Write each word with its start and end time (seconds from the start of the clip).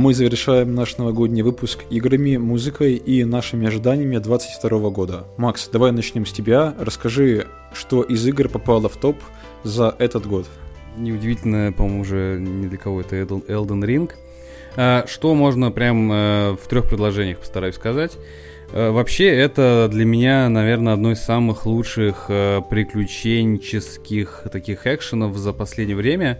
Мы 0.00 0.14
завершаем 0.14 0.76
наш 0.76 0.96
новогодний 0.96 1.42
выпуск 1.42 1.80
играми, 1.90 2.36
музыкой 2.36 2.94
и 2.94 3.24
нашими 3.24 3.66
ожиданиями 3.66 4.18
2022 4.18 4.90
года. 4.90 5.24
Макс, 5.36 5.68
давай 5.72 5.90
начнем 5.90 6.24
с 6.24 6.30
тебя. 6.30 6.72
Расскажи, 6.78 7.48
что 7.72 8.02
из 8.02 8.24
игр 8.24 8.48
попало 8.48 8.88
в 8.88 8.96
топ 8.96 9.16
за 9.64 9.96
этот 9.98 10.24
год. 10.24 10.46
Неудивительно, 10.96 11.72
по-моему, 11.72 12.02
уже 12.02 12.38
ни 12.38 12.68
для 12.68 12.78
кого 12.78 13.00
это 13.00 13.16
Elden 13.16 13.82
Ring. 13.82 14.12
А, 14.76 15.04
что 15.08 15.34
можно 15.34 15.72
прям 15.72 16.12
э, 16.12 16.52
в 16.52 16.68
трех 16.68 16.88
предложениях 16.88 17.38
постараюсь 17.38 17.74
сказать. 17.74 18.16
Э, 18.70 18.90
вообще, 18.90 19.26
это 19.26 19.88
для 19.90 20.04
меня, 20.04 20.48
наверное, 20.48 20.92
одно 20.92 21.10
из 21.10 21.18
самых 21.18 21.66
лучших 21.66 22.26
э, 22.28 22.60
приключенческих 22.70 24.44
таких 24.52 24.86
экшенов 24.86 25.36
за 25.36 25.52
последнее 25.52 25.96
время. 25.96 26.38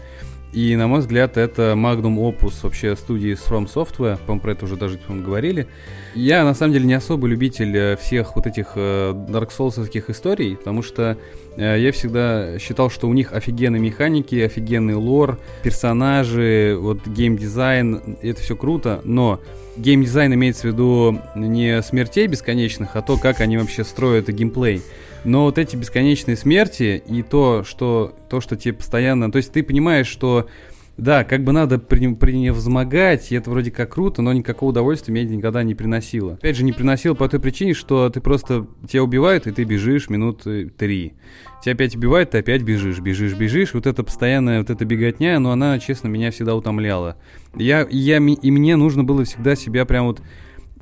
И, 0.53 0.75
на 0.77 0.87
мой 0.87 1.01
взгляд, 1.01 1.37
это 1.37 1.75
Magnum 1.77 2.17
Opus 2.17 2.63
вообще 2.63 2.97
студии 2.97 3.35
From 3.35 3.67
Software. 3.67 4.17
По-моему, 4.19 4.41
про 4.41 4.53
это 4.53 4.65
уже 4.65 4.77
даже 4.77 4.97
по 4.97 5.13
говорили. 5.13 5.67
Я, 6.15 6.43
на 6.45 6.55
самом 6.55 6.73
деле, 6.73 6.87
не 6.87 6.95
особый 6.95 7.31
любитель 7.31 7.77
э, 7.77 7.97
всех 7.97 8.35
вот 8.35 8.47
этих 8.47 8.73
э, 8.75 9.13
Dark 9.29 9.51
Souls 9.57 9.79
историй, 10.09 10.57
потому 10.57 10.83
что 10.83 11.19
э, 11.57 11.77
я 11.79 11.93
всегда 11.93 12.59
считал, 12.59 12.89
что 12.89 13.09
у 13.09 13.13
них 13.13 13.35
офигенные 13.35 13.81
механики, 13.81 14.37
офигенный 14.37 14.95
лор, 14.95 15.39
персонажи, 15.63 16.77
вот 16.81 17.07
геймдизайн, 17.07 18.17
это 18.23 18.41
все 18.41 18.57
круто, 18.57 19.03
но 19.05 19.41
геймдизайн 19.77 20.33
имеется 20.33 20.63
в 20.63 20.73
виду 20.73 21.21
не 21.37 21.83
смертей 21.83 22.27
бесконечных, 22.27 22.97
а 22.97 23.03
то, 23.03 23.19
как 23.19 23.41
они 23.41 23.59
вообще 23.59 23.85
строят 23.85 24.29
геймплей. 24.29 24.83
Но 25.29 25.45
вот 25.45 25.59
эти 25.59 25.77
бесконечные 25.77 26.37
смерти 26.37 27.03
и 27.07 27.23
то, 27.23 27.63
что, 27.65 28.15
то, 28.29 28.41
что 28.41 28.57
тебе 28.57 28.75
постоянно... 28.75 29.31
То 29.31 29.37
есть 29.37 29.53
ты 29.53 29.63
понимаешь, 29.63 30.07
что 30.07 30.49
да, 30.97 31.23
как 31.23 31.45
бы 31.45 31.53
надо 31.53 31.79
превозмогать, 31.79 33.31
и 33.31 33.37
это 33.37 33.51
вроде 33.51 33.71
как 33.71 33.95
круто, 33.95 34.21
но 34.21 34.33
никакого 34.33 34.71
удовольствия 34.71 35.13
мне 35.13 35.25
никогда 35.25 35.63
не 35.63 35.77
приносило. 35.77 36.33
Опять 36.33 36.57
же, 36.57 36.65
не 36.65 36.73
приносило 36.73 37.15
по 37.15 37.29
той 37.29 37.39
причине, 37.39 37.73
что 37.73 38.11
ты 38.11 38.21
просто... 38.21 38.67
Тебя 38.89 39.05
убивают, 39.05 39.47
и 39.47 39.53
ты 39.53 39.63
бежишь 39.63 40.09
минуты 40.09 40.71
три. 40.71 41.15
Тебя 41.63 41.75
опять 41.75 41.95
убивают, 41.95 42.31
ты 42.31 42.39
опять 42.39 42.63
бежишь, 42.63 42.99
бежишь, 42.99 43.35
бежишь. 43.35 43.75
Вот 43.75 43.87
эта 43.87 44.03
постоянная, 44.03 44.59
вот 44.59 44.71
эта 44.71 44.85
беготня, 44.85 45.39
но 45.39 45.53
она, 45.53 45.79
честно, 45.79 46.09
меня 46.09 46.33
всегда 46.33 46.57
утомляла. 46.57 47.17
Я, 47.55 47.87
я, 47.91 48.17
и 48.17 48.51
мне 48.51 48.75
нужно 48.75 49.05
было 49.05 49.25
всегда 49.25 49.55
себя 49.55 49.85
прям 49.85 50.07
вот 50.07 50.21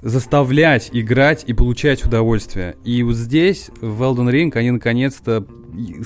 заставлять 0.07 0.91
играть 0.93 1.43
и 1.49 1.53
получать 1.53 2.05
удовольствие. 2.05 2.77
И 2.85 3.03
вот 3.03 3.17
здесь, 3.17 3.71
в 3.81 4.03
Elden 4.03 4.31
Ring, 4.31 4.57
они 4.57 4.71
наконец-то, 4.71 5.45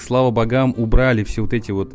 слава 0.02 0.30
богам, 0.30 0.74
убрали 0.76 1.22
все 1.22 1.42
вот 1.42 1.52
эти 1.52 1.70
вот 1.70 1.92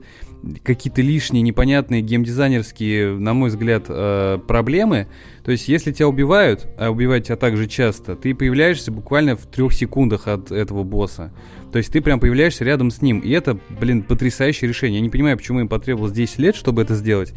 какие-то 0.64 1.02
лишние, 1.02 1.42
непонятные 1.42 2.02
геймдизайнерские, 2.02 3.18
на 3.18 3.34
мой 3.34 3.50
взгляд, 3.50 3.86
э, 3.88 4.40
проблемы. 4.48 5.08
То 5.44 5.52
есть, 5.52 5.68
если 5.68 5.92
тебя 5.92 6.08
убивают, 6.08 6.68
а 6.78 6.90
убивают 6.90 7.26
тебя 7.26 7.36
так 7.36 7.58
же 7.58 7.68
часто, 7.68 8.16
ты 8.16 8.34
появляешься 8.34 8.92
буквально 8.92 9.36
в 9.36 9.46
трех 9.46 9.74
секундах 9.74 10.28
от 10.28 10.52
этого 10.52 10.84
босса. 10.84 11.32
То 11.72 11.78
есть 11.78 11.92
ты 11.92 12.02
прям 12.02 12.20
появляешься 12.20 12.64
рядом 12.64 12.90
с 12.90 13.02
ним. 13.02 13.20
И 13.20 13.30
это, 13.32 13.60
блин, 13.70 14.04
потрясающее 14.04 14.68
решение. 14.68 15.00
Я 15.00 15.04
не 15.04 15.10
понимаю, 15.10 15.38
почему 15.38 15.60
им 15.60 15.68
потребовалось 15.68 16.14
10 16.14 16.40
лет, 16.40 16.56
чтобы 16.56 16.82
это 16.82 16.96
сделать. 16.96 17.34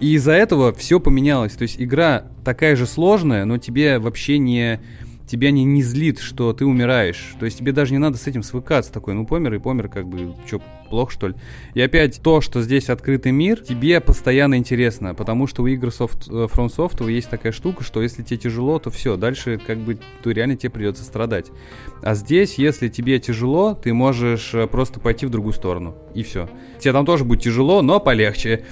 И 0.00 0.14
из-за 0.14 0.32
этого 0.32 0.72
все 0.72 1.00
поменялось. 1.00 1.54
То 1.54 1.62
есть 1.62 1.80
игра 1.80 2.24
такая 2.44 2.76
же 2.76 2.86
сложная, 2.86 3.44
но 3.44 3.58
тебе 3.58 3.98
вообще 3.98 4.38
не 4.38 4.80
тебя 5.28 5.50
не, 5.50 5.64
не 5.64 5.82
злит, 5.82 6.18
что 6.18 6.52
ты 6.52 6.64
умираешь. 6.64 7.34
То 7.38 7.44
есть 7.44 7.58
тебе 7.58 7.72
даже 7.72 7.92
не 7.92 7.98
надо 7.98 8.16
с 8.16 8.26
этим 8.26 8.42
свыкаться. 8.42 8.92
Такой, 8.92 9.14
ну 9.14 9.26
помер 9.26 9.54
и 9.54 9.58
помер, 9.58 9.88
как 9.88 10.08
бы, 10.08 10.34
что, 10.46 10.60
плохо 10.88 11.12
что 11.12 11.28
ли? 11.28 11.34
И 11.74 11.80
опять 11.80 12.20
то, 12.22 12.40
что 12.40 12.62
здесь 12.62 12.88
открытый 12.88 13.32
мир, 13.32 13.60
тебе 13.60 14.00
постоянно 14.00 14.56
интересно, 14.56 15.14
потому 15.14 15.46
что 15.46 15.62
у 15.62 15.66
игр 15.66 15.88
soft, 15.88 16.28
э, 16.28 16.46
From 16.46 16.68
Software 16.68 17.12
есть 17.12 17.30
такая 17.30 17.52
штука, 17.52 17.84
что 17.84 18.02
если 18.02 18.22
тебе 18.22 18.38
тяжело, 18.38 18.78
то 18.78 18.90
все, 18.90 19.16
дальше 19.16 19.60
как 19.64 19.78
бы 19.78 19.98
то 20.22 20.30
реально 20.30 20.56
тебе 20.56 20.70
придется 20.70 21.04
страдать. 21.04 21.46
А 22.02 22.14
здесь, 22.14 22.54
если 22.54 22.88
тебе 22.88 23.18
тяжело, 23.20 23.74
ты 23.74 23.92
можешь 23.92 24.54
э, 24.54 24.66
просто 24.66 25.00
пойти 25.00 25.26
в 25.26 25.30
другую 25.30 25.52
сторону, 25.52 25.94
и 26.14 26.22
все. 26.22 26.48
Тебе 26.78 26.92
там 26.92 27.06
тоже 27.06 27.24
будет 27.24 27.42
тяжело, 27.42 27.82
но 27.82 28.00
полегче. 28.00 28.64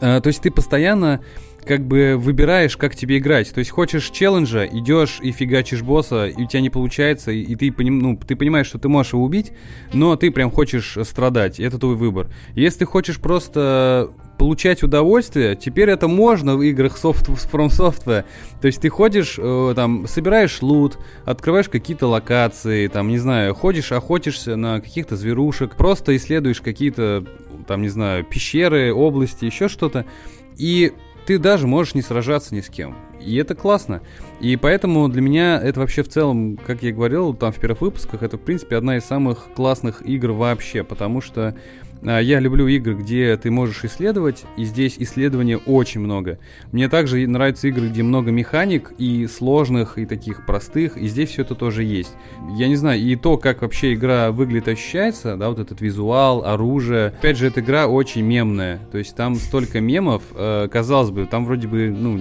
Э, 0.00 0.20
то 0.20 0.28
есть 0.28 0.42
ты 0.42 0.50
постоянно 0.50 1.20
как 1.64 1.86
бы 1.86 2.16
выбираешь, 2.16 2.76
как 2.76 2.96
тебе 2.96 3.18
играть. 3.18 3.52
То 3.52 3.58
есть 3.58 3.70
хочешь 3.70 4.10
челленджа, 4.10 4.66
идешь 4.66 5.18
и 5.22 5.32
фигачишь 5.32 5.82
босса, 5.82 6.26
и 6.26 6.42
у 6.42 6.46
тебя 6.46 6.60
не 6.60 6.70
получается, 6.70 7.30
и 7.30 7.54
ты, 7.54 7.70
поним, 7.72 7.98
ну, 7.98 8.16
ты 8.16 8.36
понимаешь, 8.36 8.66
что 8.66 8.78
ты 8.78 8.88
можешь 8.88 9.12
его 9.12 9.24
убить, 9.24 9.52
но 9.92 10.16
ты 10.16 10.30
прям 10.30 10.50
хочешь 10.50 10.96
страдать. 11.04 11.60
Это 11.60 11.78
твой 11.78 11.96
выбор. 11.96 12.28
Если 12.54 12.80
ты 12.80 12.84
хочешь 12.86 13.20
просто 13.20 14.10
получать 14.40 14.82
удовольствие, 14.82 15.54
теперь 15.54 15.90
это 15.90 16.08
можно 16.08 16.56
в 16.56 16.62
играх 16.62 16.96
soft, 16.96 17.26
From 17.52 17.68
Software. 17.68 18.24
То 18.62 18.66
есть 18.66 18.80
ты 18.80 18.88
ходишь, 18.88 19.34
э, 19.36 19.72
там, 19.76 20.06
собираешь 20.06 20.62
лут, 20.62 20.98
открываешь 21.26 21.68
какие-то 21.68 22.06
локации, 22.06 22.86
там, 22.86 23.08
не 23.08 23.18
знаю, 23.18 23.54
ходишь, 23.54 23.92
охотишься 23.92 24.56
на 24.56 24.80
каких-то 24.80 25.16
зверушек, 25.16 25.76
просто 25.76 26.16
исследуешь 26.16 26.62
какие-то, 26.62 27.26
там, 27.68 27.82
не 27.82 27.90
знаю, 27.90 28.24
пещеры, 28.24 28.94
области, 28.94 29.44
еще 29.44 29.68
что-то. 29.68 30.06
И 30.56 30.94
ты 31.26 31.38
даже 31.38 31.66
можешь 31.66 31.94
не 31.94 32.02
сражаться 32.02 32.54
ни 32.54 32.60
с 32.60 32.68
кем. 32.68 32.96
И 33.20 33.36
это 33.36 33.54
классно. 33.54 34.00
И 34.40 34.56
поэтому 34.56 35.08
для 35.08 35.20
меня 35.20 35.60
это 35.60 35.80
вообще 35.80 36.02
в 36.02 36.08
целом, 36.08 36.56
как 36.56 36.82
я 36.82 36.92
говорил 36.92 37.34
там 37.34 37.52
в 37.52 37.56
первых 37.56 37.82
выпусках, 37.82 38.22
это 38.22 38.38
в 38.38 38.40
принципе 38.40 38.76
одна 38.76 38.96
из 38.96 39.04
самых 39.04 39.48
классных 39.54 40.02
игр 40.06 40.32
вообще, 40.32 40.82
потому 40.82 41.20
что 41.20 41.54
я 42.02 42.40
люблю 42.40 42.66
игры, 42.66 42.94
где 42.94 43.36
ты 43.36 43.50
можешь 43.50 43.84
исследовать, 43.84 44.44
и 44.56 44.64
здесь 44.64 44.96
исследования 44.98 45.58
очень 45.58 46.00
много. 46.00 46.38
Мне 46.72 46.88
также 46.88 47.26
нравятся 47.26 47.68
игры, 47.68 47.88
где 47.88 48.02
много 48.02 48.30
механик, 48.30 48.92
и 48.98 49.26
сложных, 49.26 49.98
и 49.98 50.06
таких 50.06 50.46
простых, 50.46 50.96
и 50.96 51.06
здесь 51.08 51.30
все 51.30 51.42
это 51.42 51.54
тоже 51.54 51.84
есть. 51.84 52.12
Я 52.56 52.68
не 52.68 52.76
знаю, 52.76 53.00
и 53.00 53.16
то, 53.16 53.36
как 53.36 53.62
вообще 53.62 53.94
игра 53.94 54.30
выглядит, 54.32 54.68
ощущается, 54.68 55.36
да, 55.36 55.48
вот 55.48 55.58
этот 55.58 55.80
визуал, 55.80 56.44
оружие. 56.44 57.08
Опять 57.08 57.36
же, 57.36 57.46
эта 57.46 57.60
игра 57.60 57.86
очень 57.86 58.22
мемная, 58.22 58.80
то 58.90 58.98
есть 58.98 59.14
там 59.14 59.34
столько 59.34 59.80
мемов, 59.80 60.22
э, 60.34 60.68
казалось 60.70 61.10
бы, 61.10 61.26
там 61.26 61.44
вроде 61.44 61.68
бы, 61.68 61.90
ну, 61.90 62.20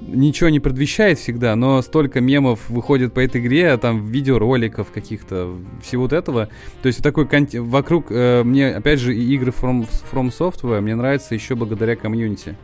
ничего 0.00 0.50
не 0.50 0.60
предвещает 0.60 1.18
всегда, 1.18 1.56
но 1.56 1.82
столько 1.82 2.20
мемов 2.20 2.68
выходит 2.68 3.12
по 3.12 3.20
этой 3.20 3.40
игре, 3.40 3.76
там 3.76 4.06
видеороликов 4.06 4.90
каких-то, 4.90 5.54
всего 5.82 6.02
вот 6.02 6.12
этого. 6.12 6.48
То 6.82 6.86
есть 6.88 7.02
такой 7.02 7.26
контент 7.26 7.66
вокруг, 7.66 8.06
э, 8.10 8.42
мне, 8.44 8.68
опять 8.68 9.00
же, 9.00 9.16
игры 9.16 9.52
From, 9.52 9.88
From 10.12 10.32
Software 10.36 10.80
мне 10.80 10.94
нравятся 10.94 11.34
еще 11.34 11.54
благодаря 11.54 11.96
комьюнити. 11.96 12.56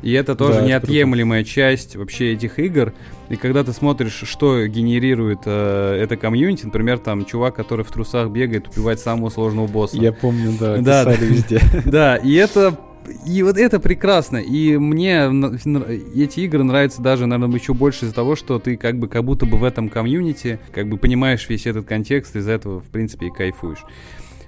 И 0.00 0.12
это 0.12 0.36
тоже 0.36 0.60
да, 0.60 0.66
неотъемлемая 0.66 1.40
это 1.40 1.50
часть 1.50 1.96
вообще 1.96 2.32
этих 2.32 2.58
игр. 2.60 2.92
И 3.30 3.36
когда 3.36 3.64
ты 3.64 3.72
смотришь, 3.72 4.22
что 4.24 4.64
генерирует 4.66 5.40
э, 5.44 6.00
это 6.00 6.16
комьюнити, 6.16 6.66
например, 6.66 6.98
там 6.98 7.24
чувак, 7.24 7.56
который 7.56 7.84
в 7.84 7.90
трусах 7.90 8.30
бегает, 8.30 8.68
убивает 8.68 9.00
самого 9.00 9.30
сложного 9.30 9.66
босса. 9.66 9.96
Я 9.96 10.12
помню, 10.12 10.54
да, 10.58 10.76
да, 10.76 11.04
да 11.04 11.14
везде. 11.14 11.60
Да, 11.84 12.16
и 12.16 12.34
это 12.34 12.78
и 13.26 13.42
вот 13.42 13.56
это 13.56 13.80
прекрасно. 13.80 14.38
И 14.38 14.76
мне 14.76 15.30
эти 16.14 16.40
игры 16.40 16.62
нравятся 16.64 17.02
даже, 17.02 17.26
наверное, 17.26 17.58
еще 17.58 17.74
больше 17.74 18.04
из-за 18.04 18.14
того, 18.14 18.36
что 18.36 18.58
ты 18.58 18.76
как 18.76 18.98
бы 18.98 19.08
как 19.08 19.24
будто 19.24 19.46
бы 19.46 19.58
в 19.58 19.64
этом 19.64 19.88
комьюнити, 19.88 20.58
как 20.72 20.88
бы 20.88 20.96
понимаешь 20.96 21.48
весь 21.48 21.66
этот 21.66 21.86
контекст, 21.86 22.36
из-за 22.36 22.52
этого, 22.52 22.80
в 22.80 22.86
принципе, 22.86 23.26
и 23.26 23.30
кайфуешь. 23.30 23.84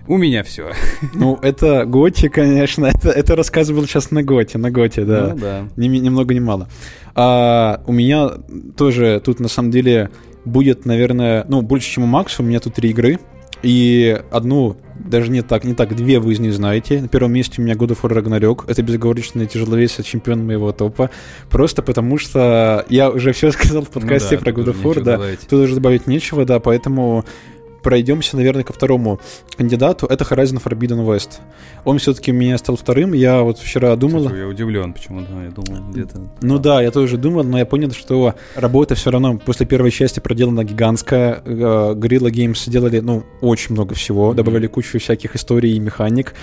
У 0.07 0.17
меня 0.17 0.43
все. 0.43 0.73
Ну, 1.15 1.39
это 1.43 1.85
Готи, 1.85 2.29
конечно. 2.29 2.87
Это, 2.87 3.11
это 3.11 3.37
рассказывал 3.37 3.85
сейчас 3.85 4.11
на 4.11 4.23
Готе, 4.23 4.59
на 4.59 4.71
Готе, 4.71 5.05
да. 5.05 5.29
Ну, 5.29 5.39
да. 5.39 5.69
Ни, 5.77 5.89
ни 5.89 6.09
много 6.09 6.35
ни 6.35 6.41
мало. 6.41 6.69
А, 7.15 7.83
у 7.87 7.93
меня 7.93 8.31
тоже 8.77 9.21
тут 9.25 9.41
на 9.41 9.49
самом 9.49 9.71
деле 9.71 10.11
будет, 10.45 10.87
наверное, 10.87 11.45
ну, 11.49 11.63
больше, 11.63 11.91
чем 11.91 12.05
у 12.05 12.07
Макса. 12.07 12.43
У 12.43 12.47
меня 12.47 12.61
тут 12.61 12.75
три 12.75 12.91
игры. 12.91 13.19
И 13.63 14.21
одну, 14.31 14.77
даже 14.95 15.31
не 15.31 15.43
так, 15.43 15.65
не 15.65 15.75
так, 15.75 15.95
две 15.95 16.19
вы 16.19 16.33
из 16.33 16.41
них 16.41 16.53
знаете. 16.53 17.01
На 17.01 17.09
первом 17.09 17.33
месте 17.33 17.61
у 17.61 17.65
меня 17.65 17.75
God 17.75 17.89
of 17.89 18.01
War 18.03 18.23
Ragnarok. 18.23 18.65
Это 18.67 18.83
безоговорочный 18.83 19.47
тяжеловесец 19.47 20.05
чемпион 20.05 20.47
моего 20.47 20.73
топа. 20.73 21.11
Просто 21.51 21.83
потому 21.83 22.19
что 22.19 22.85
я 22.89 23.11
уже 23.11 23.33
все 23.33 23.51
сказал 23.53 23.83
в 23.83 23.91
подкасте 23.91 24.39
ну 24.39 24.45
да, 24.45 24.53
про 24.53 24.61
God 24.61 24.67
of 24.67 24.83
War, 24.83 24.95
да. 25.03 25.13
Добавить. 25.13 25.41
Тут 25.41 25.65
уже 25.65 25.75
добавить 25.75 26.07
нечего, 26.07 26.45
да, 26.45 26.61
поэтому 26.61 27.25
пройдемся, 27.83 28.37
наверное, 28.37 28.65
ко 28.65 28.73
второму 28.73 29.21
кандидату. 29.57 30.07
Это 30.07 30.25
Horizon 30.25 30.63
Forbidden 30.63 31.05
West. 31.07 31.39
Он 31.85 31.99
все-таки 31.99 32.33
у 32.33 32.35
меня 32.35 32.59
стал 32.59 32.77
вторым. 32.77 33.13
Я 33.13 33.43
вот 33.43 33.59
вчера 33.59 33.97
думал... 33.97 34.25
Кстати, 34.25 34.39
я 34.39 34.47
удивлен 34.47 34.93
почему-то. 34.93 35.33
Я 35.43 35.51
думал, 35.51 35.91
где-то... 35.91 36.21
Ну 36.43 36.59
да, 36.59 36.83
я 36.83 36.91
тоже 36.91 37.17
думал, 37.17 37.45
но 37.45 37.59
я 37.59 37.67
понял, 37.67 37.91
что 37.93 38.35
работа 38.55 38.95
все 38.95 39.11
равно 39.11 39.39
после 39.39 39.67
первой 39.67 39.91
части 39.91 40.21
проделана 40.21 40.65
гигантская. 40.65 41.43
Э, 41.45 41.95
Guerrilla 41.95 42.31
Games 42.31 42.59
сделали, 42.65 43.01
ну, 43.01 43.25
очень 43.41 43.75
много 43.75 43.95
всего. 43.95 44.35
Добавили 44.35 44.67
кучу 44.67 44.99
всяких 44.99 45.37
историй 45.37 45.75
и 45.77 45.79
механик. 45.79 46.35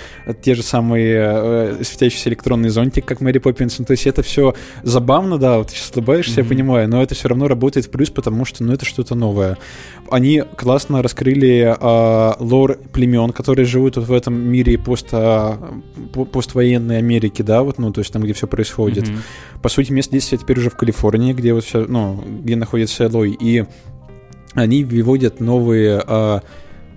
Те 0.42 0.56
же 0.56 0.64
самые 0.64 1.16
э, 1.18 1.84
светящийся 1.84 2.30
электронный 2.30 2.70
зонтик, 2.70 3.06
как 3.06 3.22
Мэри 3.22 3.40
Поппинс. 3.40 3.80
Ну, 3.80 3.86
то 3.86 3.92
есть 3.92 4.08
это 4.08 4.24
все 4.24 4.56
забавно, 4.84 5.38
да, 5.38 5.58
вот 5.58 5.68
ты 5.68 5.76
сейчас 5.76 5.92
улыбаешься, 5.96 6.40
mm-hmm. 6.40 6.44
я 6.44 6.50
понимаю, 6.50 6.90
но 6.90 7.04
это 7.04 7.16
все 7.16 7.28
равно 7.28 7.48
работает 7.48 7.86
в 7.86 7.90
плюс, 7.90 8.10
потому 8.10 8.46
что, 8.46 8.64
ну, 8.64 8.74
это 8.74 8.86
что-то 8.86 9.16
новое. 9.16 9.58
Они 10.10 10.44
классно 10.56 11.02
раскрыли 11.02 11.27
раскрыли 11.28 11.76
э, 11.80 12.34
лор 12.40 12.78
племен, 12.94 13.32
которые 13.32 13.66
живут 13.66 13.98
вот 13.98 14.08
в 14.08 14.14
этом 14.14 14.36
мире 14.36 14.78
пост, 14.78 15.08
э, 15.12 15.58
поствоенной 16.32 16.98
Америки, 16.98 17.42
да, 17.42 17.64
вот, 17.64 17.78
ну, 17.78 17.92
то 17.92 18.00
есть 18.00 18.12
там, 18.12 18.24
где 18.24 18.34
все 18.34 18.48
происходит. 18.48 19.06
Mm-hmm. 19.06 19.62
По 19.62 19.70
сути, 19.70 19.92
место 19.92 20.14
действия 20.14 20.38
теперь 20.38 20.60
уже 20.60 20.70
в 20.70 20.78
Калифорнии, 20.78 21.34
где 21.34 21.54
вот 21.54 21.64
все, 21.64 21.86
ну, 21.88 22.24
где 22.44 22.56
находится 22.56 23.06
Элой, 23.06 23.38
и 23.40 23.66
они 24.54 24.84
выводят 24.84 25.40
новые, 25.40 26.04
э, 26.06 26.40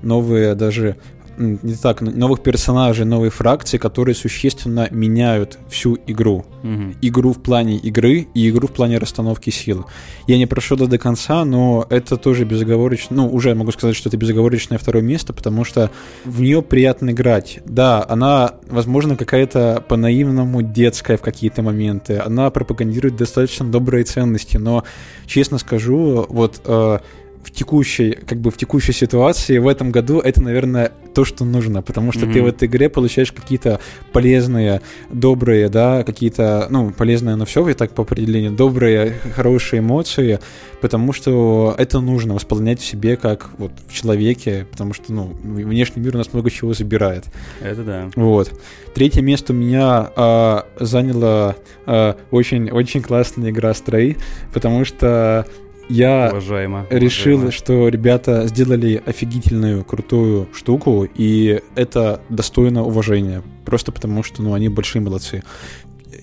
новые 0.02 0.54
даже 0.54 0.96
не 1.40 1.74
так, 1.74 2.00
новых 2.02 2.42
персонажей, 2.42 3.04
новые 3.04 3.30
фракции, 3.30 3.78
которые 3.78 4.14
существенно 4.14 4.88
меняют 4.90 5.58
всю 5.68 5.98
игру. 6.06 6.44
Угу. 6.62 6.94
Игру 7.00 7.32
в 7.32 7.42
плане 7.42 7.76
игры 7.78 8.28
и 8.34 8.50
игру 8.50 8.68
в 8.68 8.72
плане 8.72 8.98
расстановки 8.98 9.50
сил. 9.50 9.86
Я 10.26 10.36
не 10.36 10.46
прошел 10.46 10.76
до 10.76 10.98
конца, 10.98 11.44
но 11.44 11.86
это 11.88 12.16
тоже 12.16 12.44
безоговорочно, 12.44 13.16
ну, 13.16 13.28
уже 13.28 13.54
могу 13.54 13.72
сказать, 13.72 13.96
что 13.96 14.08
это 14.08 14.18
безоговорочное 14.18 14.78
второе 14.78 15.02
место, 15.02 15.32
потому 15.32 15.64
что 15.64 15.90
в 16.24 16.40
нее 16.40 16.62
приятно 16.62 17.10
играть. 17.10 17.60
Да, 17.64 18.04
она, 18.08 18.54
возможно, 18.68 19.16
какая-то 19.16 19.82
по-наивному 19.88 20.62
детская 20.62 21.16
в 21.16 21.22
какие-то 21.22 21.62
моменты, 21.62 22.18
она 22.18 22.50
пропагандирует 22.50 23.16
достаточно 23.16 23.66
добрые 23.66 24.04
ценности, 24.04 24.58
но, 24.58 24.84
честно 25.26 25.58
скажу, 25.58 26.26
вот... 26.28 26.60
Э, 26.66 26.98
в 27.42 27.50
текущей, 27.50 28.12
как 28.26 28.38
бы 28.38 28.50
в 28.50 28.56
текущей 28.56 28.92
ситуации 28.92 29.58
в 29.58 29.68
этом 29.68 29.90
году 29.90 30.20
это, 30.20 30.42
наверное, 30.42 30.92
то, 31.14 31.24
что 31.24 31.44
нужно, 31.44 31.82
потому 31.82 32.12
что 32.12 32.26
mm-hmm. 32.26 32.32
ты 32.32 32.42
в 32.42 32.46
этой 32.46 32.68
игре 32.68 32.88
получаешь 32.88 33.32
какие-то 33.32 33.80
полезные, 34.12 34.80
добрые, 35.10 35.68
да, 35.68 36.04
какие-то, 36.04 36.66
ну, 36.70 36.90
полезные, 36.90 37.36
но 37.36 37.44
все, 37.44 37.66
и 37.68 37.74
так 37.74 37.92
по 37.92 38.02
определению, 38.02 38.52
добрые, 38.52 39.14
хорошие 39.34 39.80
эмоции, 39.80 40.38
потому 40.80 41.12
что 41.12 41.74
это 41.78 42.00
нужно 42.00 42.34
восполнять 42.34 42.80
в 42.80 42.84
себе 42.84 43.16
как 43.16 43.50
вот 43.58 43.72
в 43.88 43.92
человеке, 43.92 44.66
потому 44.70 44.92
что, 44.92 45.12
ну, 45.12 45.36
внешний 45.42 46.02
мир 46.02 46.14
у 46.14 46.18
нас 46.18 46.32
много 46.32 46.50
чего 46.50 46.74
забирает. 46.74 47.24
Это 47.60 47.82
да. 47.82 48.10
Вот. 48.14 48.52
Третье 48.94 49.22
место 49.22 49.52
у 49.52 49.56
меня 49.56 50.10
а, 50.14 50.66
заняло 50.78 51.56
а, 51.86 52.16
очень, 52.30 52.70
очень 52.70 53.02
классная 53.02 53.50
игра 53.50 53.70
Stray, 53.70 54.18
потому 54.52 54.84
что 54.84 55.46
я 55.90 56.28
уважаемо, 56.30 56.86
решил, 56.90 57.34
уважаемо. 57.34 57.52
что 57.52 57.88
ребята 57.88 58.46
сделали 58.46 59.02
офигительную, 59.04 59.84
крутую 59.84 60.48
штуку, 60.54 61.06
и 61.14 61.60
это 61.74 62.20
достойно 62.28 62.84
уважения. 62.84 63.42
Просто 63.64 63.92
потому, 63.92 64.22
что 64.22 64.42
ну, 64.42 64.54
они 64.54 64.68
большие 64.68 65.02
молодцы. 65.02 65.42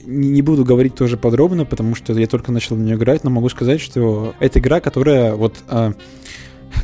Не, 0.06 0.42
буду 0.42 0.64
говорить 0.64 0.96
тоже 0.96 1.18
подробно, 1.18 1.66
потому 1.66 1.94
что 1.94 2.14
я 2.14 2.28
только 2.28 2.52
начал 2.52 2.76
в 2.76 2.80
нее 2.80 2.96
играть, 2.96 3.24
но 3.24 3.30
могу 3.30 3.50
сказать, 3.50 3.82
что 3.82 4.34
это 4.40 4.60
игра, 4.60 4.80
которая 4.80 5.36
вот... 5.36 5.56
А, 5.68 5.94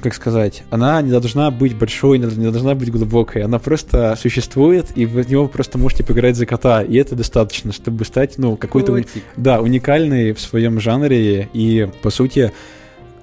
как 0.01 0.13
сказать, 0.13 0.63
она 0.69 1.01
не 1.01 1.11
должна 1.11 1.51
быть 1.51 1.75
большой, 1.77 2.17
не 2.17 2.51
должна 2.51 2.75
быть 2.75 2.91
глубокой, 2.91 3.43
она 3.43 3.59
просто 3.59 4.15
существует, 4.19 4.87
и 4.95 5.05
в 5.05 5.29
него 5.29 5.47
просто 5.47 5.77
можете 5.77 6.03
поиграть 6.03 6.35
за 6.35 6.45
кота, 6.45 6.81
и 6.81 6.95
это 6.95 7.15
достаточно, 7.15 7.71
чтобы 7.71 8.05
стать, 8.05 8.37
ну, 8.37 8.55
какой-то, 8.57 9.03
да, 9.37 9.61
уникальный 9.61 10.33
в 10.33 10.39
своем 10.39 10.79
жанре, 10.79 11.49
и, 11.53 11.89
по 12.01 12.09
сути, 12.09 12.51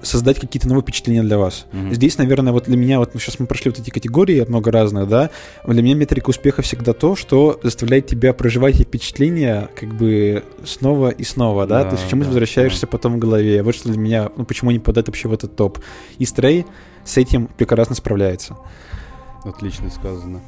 создать 0.03 0.39
какие-то 0.39 0.67
новые 0.67 0.83
впечатления 0.83 1.23
для 1.23 1.37
вас. 1.37 1.65
Mm-hmm. 1.71 1.93
Здесь, 1.93 2.17
наверное, 2.17 2.53
вот 2.53 2.65
для 2.65 2.77
меня, 2.77 2.99
вот 2.99 3.11
сейчас 3.13 3.39
мы 3.39 3.45
прошли 3.45 3.71
вот 3.71 3.79
эти 3.79 3.89
категории, 3.89 4.45
много 4.47 4.71
разных, 4.71 5.07
да, 5.07 5.29
для 5.65 5.81
меня 5.81 5.95
метрика 5.95 6.29
успеха 6.29 6.61
всегда 6.61 6.93
то, 6.93 7.15
что 7.15 7.59
заставляет 7.63 8.07
тебя 8.07 8.33
проживать 8.33 8.75
эти 8.75 8.83
впечатления 8.83 9.69
как 9.75 9.93
бы 9.95 10.43
снова 10.65 11.09
и 11.09 11.23
снова, 11.23 11.67
да, 11.67 11.83
да 11.83 11.89
то 11.89 11.95
есть 11.95 12.07
к 12.07 12.09
чему 12.09 12.23
да, 12.23 12.27
возвращаешься 12.29 12.81
да. 12.81 12.87
потом 12.87 13.15
в 13.15 13.19
голове. 13.19 13.61
Вот 13.63 13.75
что 13.75 13.89
для 13.89 13.99
меня, 13.99 14.29
ну 14.35 14.45
почему 14.45 14.71
не 14.71 14.79
подать 14.79 15.07
вообще 15.07 15.27
в 15.27 15.33
этот 15.33 15.55
топ. 15.55 15.79
И 16.17 16.25
Стрей 16.25 16.65
с 17.03 17.17
этим 17.17 17.47
прекрасно 17.47 17.95
справляется. 17.95 18.57
Отлично 19.43 19.89
сказано. 19.89 20.41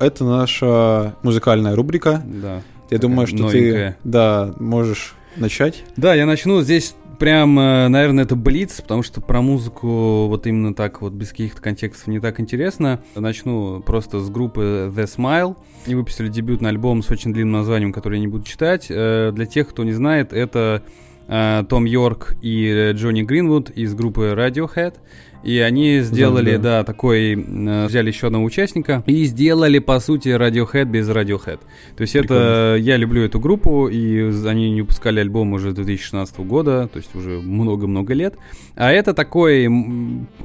Это 0.00 0.24
наша 0.24 1.16
музыкальная 1.22 1.74
рубрика. 1.74 2.22
Да. 2.24 2.62
Я 2.90 2.98
думаю, 2.98 3.26
что 3.26 3.36
новенькая. 3.36 3.98
ты, 4.02 4.08
да, 4.08 4.54
можешь 4.58 5.14
начать. 5.36 5.84
Да, 5.96 6.14
я 6.14 6.26
начну. 6.26 6.62
Здесь 6.62 6.94
прям, 7.18 7.58
э, 7.58 7.88
наверное, 7.88 8.24
это 8.24 8.36
блиц, 8.36 8.80
потому 8.80 9.02
что 9.02 9.20
про 9.20 9.42
музыку 9.42 10.26
вот 10.28 10.46
именно 10.46 10.74
так 10.74 11.02
вот 11.02 11.12
без 11.12 11.30
каких-то 11.30 11.60
контекстов 11.60 12.08
не 12.08 12.20
так 12.20 12.40
интересно. 12.40 13.00
Начну 13.14 13.80
просто 13.80 14.20
с 14.20 14.30
группы 14.30 14.92
The 14.94 15.04
Smile. 15.04 15.56
Они 15.86 15.94
выпустили 15.94 16.28
дебютный 16.28 16.70
альбом 16.70 17.02
с 17.02 17.10
очень 17.10 17.32
длинным 17.32 17.60
названием, 17.60 17.92
который 17.92 18.14
я 18.14 18.20
не 18.20 18.28
буду 18.28 18.44
читать. 18.44 18.86
Э, 18.88 19.32
для 19.32 19.46
тех, 19.46 19.68
кто 19.68 19.84
не 19.84 19.92
знает, 19.92 20.32
это 20.32 20.82
э, 21.26 21.64
Том 21.68 21.84
Йорк 21.84 22.34
и 22.40 22.92
Джонни 22.94 23.22
Гринвуд 23.22 23.70
из 23.70 23.94
группы 23.94 24.32
Radiohead. 24.36 24.94
И 25.42 25.58
они 25.58 26.00
сделали, 26.00 26.56
да, 26.56 26.62
да. 26.62 26.78
да, 26.78 26.84
такой, 26.84 27.34
э, 27.34 27.86
взяли 27.86 28.08
еще 28.08 28.26
одного 28.26 28.44
участника 28.44 29.02
и 29.06 29.24
сделали, 29.24 29.78
по 29.78 30.00
сути, 30.00 30.28
Radiohead 30.28 30.86
без 30.86 31.08
Radiohead. 31.08 31.60
То 31.96 32.00
есть 32.00 32.12
Прикольно. 32.12 32.40
это, 32.40 32.76
я 32.80 32.96
люблю 32.96 33.22
эту 33.22 33.38
группу, 33.38 33.88
и 33.88 34.32
они 34.46 34.70
не 34.70 34.82
выпускали 34.82 35.20
альбом 35.20 35.52
уже 35.52 35.70
с 35.70 35.74
2016 35.74 36.38
года, 36.40 36.88
то 36.92 36.98
есть 36.98 37.14
уже 37.14 37.40
много-много 37.40 38.14
лет. 38.14 38.34
А 38.74 38.90
это 38.90 39.14
такой, 39.14 39.68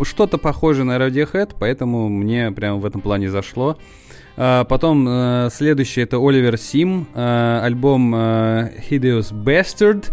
что-то 0.03 0.37
похожее 0.37 0.85
на 0.85 0.97
Radiohead, 0.97 1.55
поэтому 1.59 2.07
мне 2.09 2.51
прям 2.51 2.79
в 2.79 2.85
этом 2.85 3.01
плане 3.01 3.29
зашло. 3.29 3.77
А, 4.35 4.63
потом 4.63 5.07
э, 5.07 5.49
следующий 5.51 6.01
это 6.01 6.17
Оливер 6.17 6.57
Сим, 6.57 7.07
э, 7.13 7.59
альбом 7.63 8.15
Hideous 8.15 9.33
Bastard. 9.33 10.11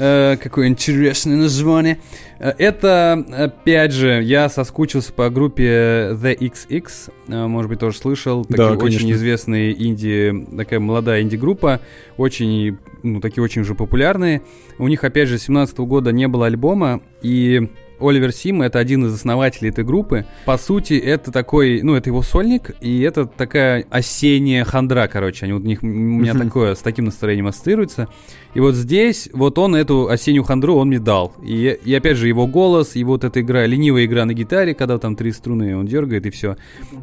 Э, 0.00 0.38
какое 0.42 0.68
интересное 0.68 1.36
название. 1.36 1.98
Э, 2.38 2.54
это, 2.56 3.22
опять 3.36 3.92
же, 3.92 4.22
я 4.22 4.48
соскучился 4.48 5.12
по 5.12 5.28
группе 5.28 6.12
The 6.12 6.38
XX, 6.38 6.88
э, 7.28 7.46
может 7.46 7.68
быть, 7.68 7.80
тоже 7.80 7.98
слышал. 7.98 8.46
Такие 8.46 8.56
да, 8.56 8.72
очень 8.72 9.12
известные 9.12 9.72
инди, 9.72 10.46
такая 10.56 10.80
молодая 10.80 11.20
инди-группа, 11.20 11.80
очень, 12.16 12.78
ну, 13.02 13.20
такие 13.20 13.44
очень 13.44 13.60
уже 13.60 13.74
популярные. 13.74 14.40
У 14.78 14.88
них, 14.88 15.04
опять 15.04 15.28
же, 15.28 15.38
17 15.38 15.78
-го 15.78 15.86
года 15.86 16.12
не 16.12 16.28
было 16.28 16.46
альбома, 16.46 17.02
и 17.20 17.68
Оливер 18.00 18.32
Сим 18.32 18.62
это 18.62 18.78
один 18.78 19.04
из 19.06 19.14
основателей 19.14 19.70
этой 19.70 19.84
группы. 19.84 20.24
По 20.46 20.56
сути, 20.56 20.94
это 20.94 21.30
такой, 21.30 21.82
ну, 21.82 21.94
это 21.94 22.08
его 22.10 22.22
сольник, 22.22 22.72
и 22.80 23.02
это 23.02 23.26
такая 23.26 23.84
осенняя 23.90 24.64
хандра, 24.64 25.06
короче. 25.08 25.44
Они 25.44 25.52
у 25.52 25.58
них 25.58 25.82
у 25.82 25.86
меня 25.86 26.34
такое 26.34 26.74
с 26.74 26.78
таким 26.78 27.04
настроением 27.06 27.46
ассоциируется. 27.48 28.08
И 28.54 28.60
вот 28.60 28.74
здесь, 28.74 29.28
вот 29.32 29.58
он 29.58 29.76
эту 29.76 30.08
осеннюю 30.08 30.42
хандру 30.42 30.76
он 30.76 30.88
мне 30.88 30.98
дал. 30.98 31.32
И, 31.42 31.78
и 31.84 31.94
опять 31.94 32.16
же, 32.16 32.26
его 32.26 32.46
голос, 32.46 32.96
и 32.96 33.04
вот 33.04 33.22
эта 33.22 33.40
игра, 33.40 33.64
ленивая 33.64 34.04
игра 34.04 34.24
на 34.24 34.34
гитаре, 34.34 34.74
когда 34.74 34.98
там 34.98 35.14
три 35.14 35.30
струны 35.32 35.76
он 35.76 35.86
дергает 35.86 36.26
и 36.26 36.30
все. 36.30 36.56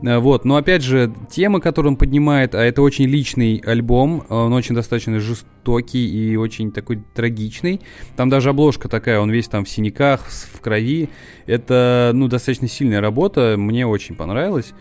Э, 0.03 0.17
вот, 0.17 0.43
но 0.43 0.57
опять 0.57 0.83
же, 0.83 1.13
темы, 1.29 1.61
которые 1.61 1.91
он 1.91 1.97
поднимает, 1.97 2.53
а 2.53 2.63
это 2.63 2.81
очень 2.81 3.05
личный 3.05 3.57
альбом, 3.65 4.25
он 4.29 4.51
очень 4.51 4.75
достаточно 4.75 5.19
жестокий 5.19 6.05
и 6.05 6.35
очень 6.35 6.71
такой 6.71 7.01
трагичный. 7.13 7.81
Там 8.17 8.29
даже 8.29 8.49
обложка 8.49 8.89
такая, 8.89 9.19
он 9.19 9.31
весь 9.31 9.47
там 9.47 9.63
в 9.63 9.69
синяках, 9.69 10.25
в 10.27 10.59
крови. 10.59 11.09
Это, 11.45 12.11
ну, 12.13 12.27
достаточно 12.27 12.67
сильная 12.67 12.99
работа, 12.99 13.55
мне 13.57 13.87
очень 13.87 14.15
понравилось. 14.15 14.73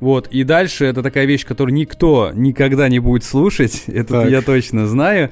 Вот, 0.00 0.28
и 0.28 0.44
дальше 0.44 0.84
это 0.84 1.02
такая 1.02 1.24
вещь, 1.24 1.44
которую 1.44 1.74
никто 1.74 2.30
никогда 2.34 2.88
не 2.88 3.00
будет 3.00 3.24
слушать, 3.24 3.84
это 3.86 4.22
так. 4.22 4.30
я 4.30 4.42
точно 4.42 4.86
знаю. 4.86 5.30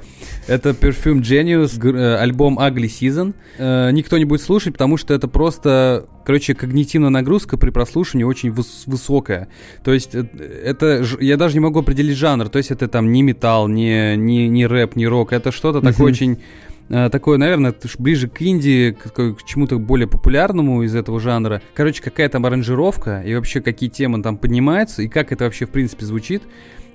Это 0.49 0.71
Perfume 0.71 1.21
Genius, 1.21 1.79
э, 1.83 2.17
альбом 2.17 2.59
Ugly 2.59 2.87
Season. 2.87 3.35
Э, 3.59 3.91
никто 3.93 4.19
не 4.19 4.25
будет 4.25 4.43
слушать, 4.43 4.73
потому 4.73 4.97
что 4.97 5.15
это 5.15 5.29
просто, 5.29 6.07
короче, 6.25 6.55
когнитивная 6.55 7.11
нагрузка 7.11 7.57
при 7.57 7.71
прослушивании 7.71 8.25
очень 8.25 8.51
выс- 8.51 8.85
высокая. 8.87 9.49
То 9.85 9.93
есть 9.93 10.15
э, 10.15 10.25
это, 10.65 11.05
я 11.21 11.37
даже 11.37 11.55
не 11.55 11.61
могу 11.61 11.81
определить 11.81 12.17
жанр, 12.17 12.49
то 12.49 12.59
есть 12.59 12.71
это 12.71 12.89
там 12.89 13.13
не 13.13 13.23
металл, 13.23 13.69
не, 13.69 14.17
не, 14.17 14.49
не 14.49 14.67
рэп, 14.67 14.97
не 14.97 15.07
рок, 15.07 15.33
это 15.33 15.53
что-то 15.53 15.81
такое 15.81 16.09
очень 16.09 16.39
такое, 16.89 17.39
наверное, 17.39 17.75
ближе 17.99 18.29
к 18.29 18.43
инди, 18.43 18.97
к, 18.99 19.11
к 19.11 19.45
чему-то 19.45 19.79
более 19.79 20.07
популярному 20.07 20.83
из 20.83 20.95
этого 20.95 21.21
жанра. 21.21 21.63
Короче, 21.75 22.03
какая 22.03 22.29
там 22.29 22.47
аранжировка 22.47 23.23
и 23.23 23.35
вообще 23.35 23.61
какие 23.61 23.91
темы 23.91 24.23
там 24.23 24.37
поднимаются 24.37 25.03
и 25.03 25.09
как 25.09 25.33
это 25.33 25.45
вообще 25.45 25.67
в 25.67 25.71
принципе 25.71 26.05
звучит, 26.05 26.43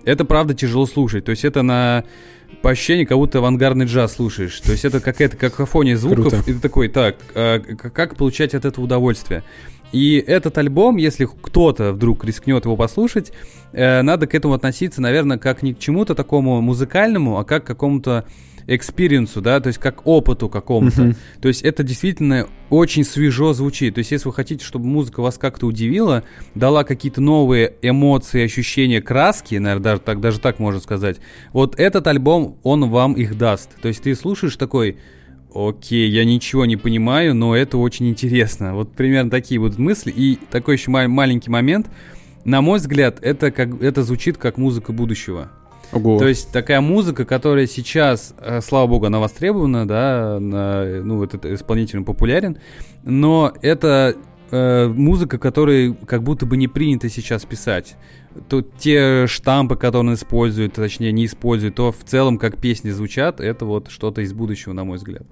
это 0.06 0.26
правда 0.26 0.54
тяжело 0.54 0.86
слушать. 0.86 1.26
То 1.26 1.32
есть 1.32 1.46
это 1.46 1.62
на 1.62 2.06
по 2.62 2.72
ощущению, 2.72 3.08
как 3.08 3.18
будто 3.18 3.40
авангардный 3.40 3.86
джаз 3.86 4.16
слушаешь. 4.16 4.60
То 4.60 4.72
есть 4.72 4.86
это 4.86 5.00
какая-то 5.00 5.38
какофония 5.38 5.96
звуков, 5.96 6.34
Круто. 6.34 6.52
и 6.52 6.54
ты 6.54 6.60
такой, 6.60 6.90
так, 6.90 7.18
а 7.34 7.60
как 7.60 8.16
получать 8.16 8.54
от 8.54 8.66
этого 8.66 8.86
удовольствие? 8.86 9.44
И 9.92 10.24
этот 10.26 10.58
альбом, 10.58 10.98
если 10.98 11.26
кто-то 11.26 11.92
вдруг 11.92 12.24
рискнет 12.24 12.64
его 12.66 12.78
послушать, 12.78 13.34
э, 13.74 14.02
надо 14.02 14.26
к 14.26 14.36
этому 14.36 14.54
относиться, 14.54 15.02
наверное, 15.02 15.38
как 15.38 15.64
не 15.64 15.74
к 15.74 15.80
чему-то 15.80 16.16
такому 16.16 16.62
музыкальному, 16.62 17.38
а 17.38 17.44
как 17.44 17.64
к 17.66 17.68
какому-то 17.68 18.26
experience 18.68 19.29
у, 19.29 19.42
да, 19.42 19.60
то 19.60 19.68
есть 19.68 19.80
как 19.80 20.06
опыту 20.06 20.50
какому-то. 20.50 21.02
Uh-huh. 21.02 21.16
То 21.42 21.48
есть 21.48 21.62
это 21.62 21.84
действительно 21.84 22.48
очень 22.70 23.04
свежо 23.04 23.54
звучит. 23.54 23.96
То 23.96 24.00
есть 24.00 24.12
если 24.12 24.28
вы 24.28 24.34
хотите, 24.34 24.66
чтобы 24.66 24.86
музыка 24.86 25.22
вас 25.22 25.38
как-то 25.38 25.68
удивила, 25.68 26.24
дала 26.56 26.84
какие-то 26.84 27.22
новые 27.22 27.74
эмоции, 27.82 28.44
ощущения, 28.44 29.02
краски, 29.02 29.56
наверное, 29.56 29.84
даже 29.84 30.02
так, 30.02 30.20
даже 30.22 30.40
так 30.40 30.60
можно 30.60 30.80
сказать, 30.80 31.18
вот 31.54 31.80
этот 31.80 32.08
альбом, 32.08 32.58
он 32.64 32.90
вам 32.90 33.14
их 33.14 33.38
даст. 33.38 33.70
То 33.82 33.88
есть 33.88 34.04
ты 34.04 34.16
слушаешь 34.16 34.56
такой, 34.56 34.98
окей, 35.54 36.10
я 36.10 36.24
ничего 36.26 36.66
не 36.66 36.78
понимаю, 36.78 37.36
но 37.36 37.56
это 37.56 37.78
очень 37.78 38.10
интересно. 38.10 38.76
Вот 38.76 38.94
примерно 38.94 39.30
такие 39.30 39.60
вот 39.60 39.78
мысли. 39.78 40.12
И 40.12 40.40
такой 40.50 40.76
еще 40.76 40.92
маленький 40.92 41.50
момент. 41.50 41.90
На 42.44 42.62
мой 42.62 42.80
взгляд, 42.80 43.20
это, 43.22 43.52
как, 43.52 43.82
это 43.82 44.04
звучит 44.04 44.38
как 44.38 44.58
музыка 44.58 44.92
будущего. 44.92 45.52
Ого. 45.92 46.20
То 46.20 46.28
есть 46.28 46.52
такая 46.52 46.82
музыка, 46.82 47.26
которая 47.26 47.68
сейчас, 47.68 48.34
э, 48.40 48.62
слава 48.62 48.88
богу, 48.88 49.06
она 49.08 49.20
востребована, 49.20 49.88
да, 49.88 50.38
на, 50.40 50.86
ну, 51.04 51.24
этот 51.24 51.46
исполнитель 51.46 52.04
популярен, 52.04 52.58
но 53.04 53.54
это 53.62 54.16
э, 54.52 54.88
музыка, 54.88 55.38
которая 55.38 55.94
как 55.94 56.24
будто 56.24 56.46
бы 56.46 56.58
не 56.58 56.68
принято 56.68 57.10
сейчас 57.10 57.46
писать. 57.46 57.96
То 58.48 58.62
те 58.62 59.28
штампы, 59.28 59.76
которые 59.76 60.12
он 60.12 60.14
использует, 60.16 60.74
точнее 60.74 61.12
не 61.12 61.26
использует, 61.26 61.76
то 61.76 61.92
в 61.92 62.04
целом 62.06 62.38
как 62.38 62.58
песни 62.58 62.90
звучат, 62.90 63.42
это 63.42 63.66
вот 63.66 63.90
что-то 63.90 64.22
из 64.22 64.34
будущего, 64.34 64.72
на 64.74 64.86
мой 64.86 64.98
взгляд. 64.98 65.24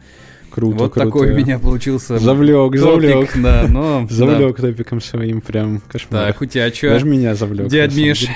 Круто, 0.50 0.78
вот 0.78 0.94
круто. 0.94 1.08
такой 1.08 1.32
у 1.32 1.36
меня 1.36 1.60
получился 1.60 2.18
Завлек, 2.20 2.74
топик, 2.74 2.80
завлек. 2.80 3.30
Да, 3.38 3.66
но, 3.70 4.08
завлек 4.10 4.58
да. 4.58 4.68
топиком 4.68 5.02
своим, 5.02 5.42
прям 5.42 5.82
кошмар. 5.88 6.28
Так, 6.28 6.42
у 6.42 6.46
тебя 6.46 6.72
что? 6.74 6.90
Даже 6.90 7.06
меня 7.06 7.36
завлек. 7.36 7.68
Дядь 7.68 7.96
Миш. 7.96 8.28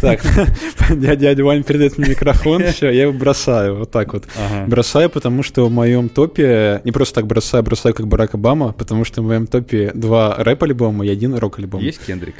Так, 0.00 0.20
дядя 0.90 1.44
Вань 1.44 1.62
передает 1.62 1.98
мне 1.98 2.10
микрофон, 2.10 2.64
все, 2.72 2.90
я 2.90 3.02
его 3.02 3.12
бросаю, 3.12 3.76
вот 3.76 3.90
так 3.90 4.12
вот. 4.12 4.24
Бросаю, 4.66 5.10
потому 5.10 5.42
что 5.42 5.66
в 5.66 5.70
моем 5.70 6.08
топе, 6.08 6.80
не 6.84 6.92
просто 6.92 7.16
так 7.16 7.26
бросаю, 7.26 7.62
бросаю 7.62 7.94
как 7.94 8.06
Барак 8.06 8.34
Обама, 8.34 8.72
потому 8.72 9.04
что 9.04 9.22
в 9.22 9.26
моем 9.26 9.46
топе 9.46 9.92
два 9.94 10.34
рэп-альбома 10.38 11.06
и 11.06 11.08
один 11.08 11.34
рок-альбом. 11.34 11.80
Есть 11.80 12.04
Кендрик? 12.06 12.36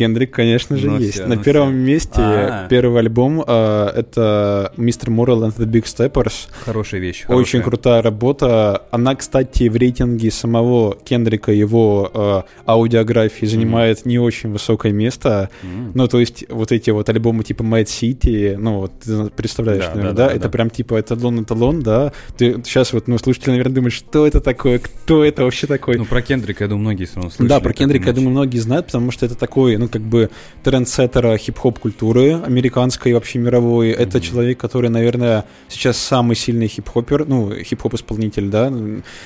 Кендрик, 0.00 0.30
конечно 0.30 0.78
же, 0.78 0.86
ну, 0.86 0.98
есть. 0.98 1.12
Все, 1.12 1.26
На 1.26 1.34
ну, 1.34 1.42
первом 1.42 1.68
все. 1.72 1.76
месте 1.76 2.20
А-а-а. 2.22 2.68
первый 2.68 3.00
альбом 3.00 3.44
э, 3.46 3.86
это 3.94 4.72
Mr. 4.78 5.08
Moral 5.08 5.46
and 5.46 5.54
the 5.58 5.66
Big 5.66 5.84
Steppers. 5.84 6.48
Хорошая 6.64 7.02
вещь. 7.02 7.24
Хорошая. 7.26 7.42
Очень 7.42 7.62
крутая 7.62 8.00
работа. 8.00 8.84
Она, 8.90 9.14
кстати, 9.14 9.68
в 9.68 9.76
рейтинге 9.76 10.30
самого 10.30 10.96
Кендрика, 11.04 11.52
его 11.52 12.10
э, 12.14 12.42
аудиографии 12.64 13.44
занимает 13.44 13.98
mm-hmm. 13.98 14.08
не 14.08 14.18
очень 14.18 14.50
высокое 14.50 14.92
место. 14.92 15.50
Mm-hmm. 15.62 15.90
Ну, 15.92 16.08
то 16.08 16.18
есть 16.18 16.46
вот 16.48 16.72
эти 16.72 16.88
вот 16.88 17.10
альбомы 17.10 17.44
типа 17.44 17.62
Mad 17.62 17.84
City, 17.84 18.56
ну, 18.56 18.78
вот 18.78 18.92
ты 19.00 19.28
представляешь, 19.36 19.84
да, 19.84 19.90
наверное, 19.90 20.12
да, 20.14 20.22
да, 20.24 20.28
да? 20.28 20.34
Это 20.34 20.44
да. 20.44 20.48
прям 20.48 20.70
типа 20.70 20.98
эталон-эталон, 20.98 21.82
да? 21.82 22.14
Ты 22.38 22.54
сейчас 22.64 22.94
вот, 22.94 23.06
ну, 23.06 23.18
слушатели, 23.18 23.50
наверное, 23.50 23.74
думают, 23.74 23.92
что 23.92 24.26
это 24.26 24.40
такое, 24.40 24.78
кто 24.78 25.22
это 25.22 25.44
вообще 25.44 25.66
такой? 25.66 25.98
Ну, 25.98 26.06
про 26.06 26.22
Кендрика, 26.22 26.64
я 26.64 26.68
думаю, 26.68 26.84
многие 26.84 27.04
все 27.04 27.16
равно 27.16 27.30
слышали. 27.30 27.48
Да, 27.48 27.60
про 27.60 27.74
Кендрика, 27.74 28.06
я 28.06 28.14
думаю, 28.14 28.30
многие 28.30 28.60
знают, 28.60 28.86
потому 28.86 29.10
что 29.10 29.26
это 29.26 29.34
такой, 29.34 29.76
ну, 29.76 29.89
как 29.90 30.02
бы 30.02 30.30
трендсеттера 30.62 31.36
хип-хоп 31.36 31.78
культуры 31.78 32.40
американской 32.40 33.12
и 33.12 33.14
вообще 33.14 33.38
мировой. 33.38 33.90
Mm-hmm. 33.90 34.02
Это 34.02 34.20
человек, 34.20 34.58
который, 34.58 34.90
наверное, 34.90 35.44
сейчас 35.68 35.98
самый 35.98 36.36
сильный 36.36 36.68
хип-хопер, 36.68 37.26
ну, 37.26 37.52
хип-хоп 37.54 37.94
исполнитель, 37.94 38.48
да. 38.48 38.72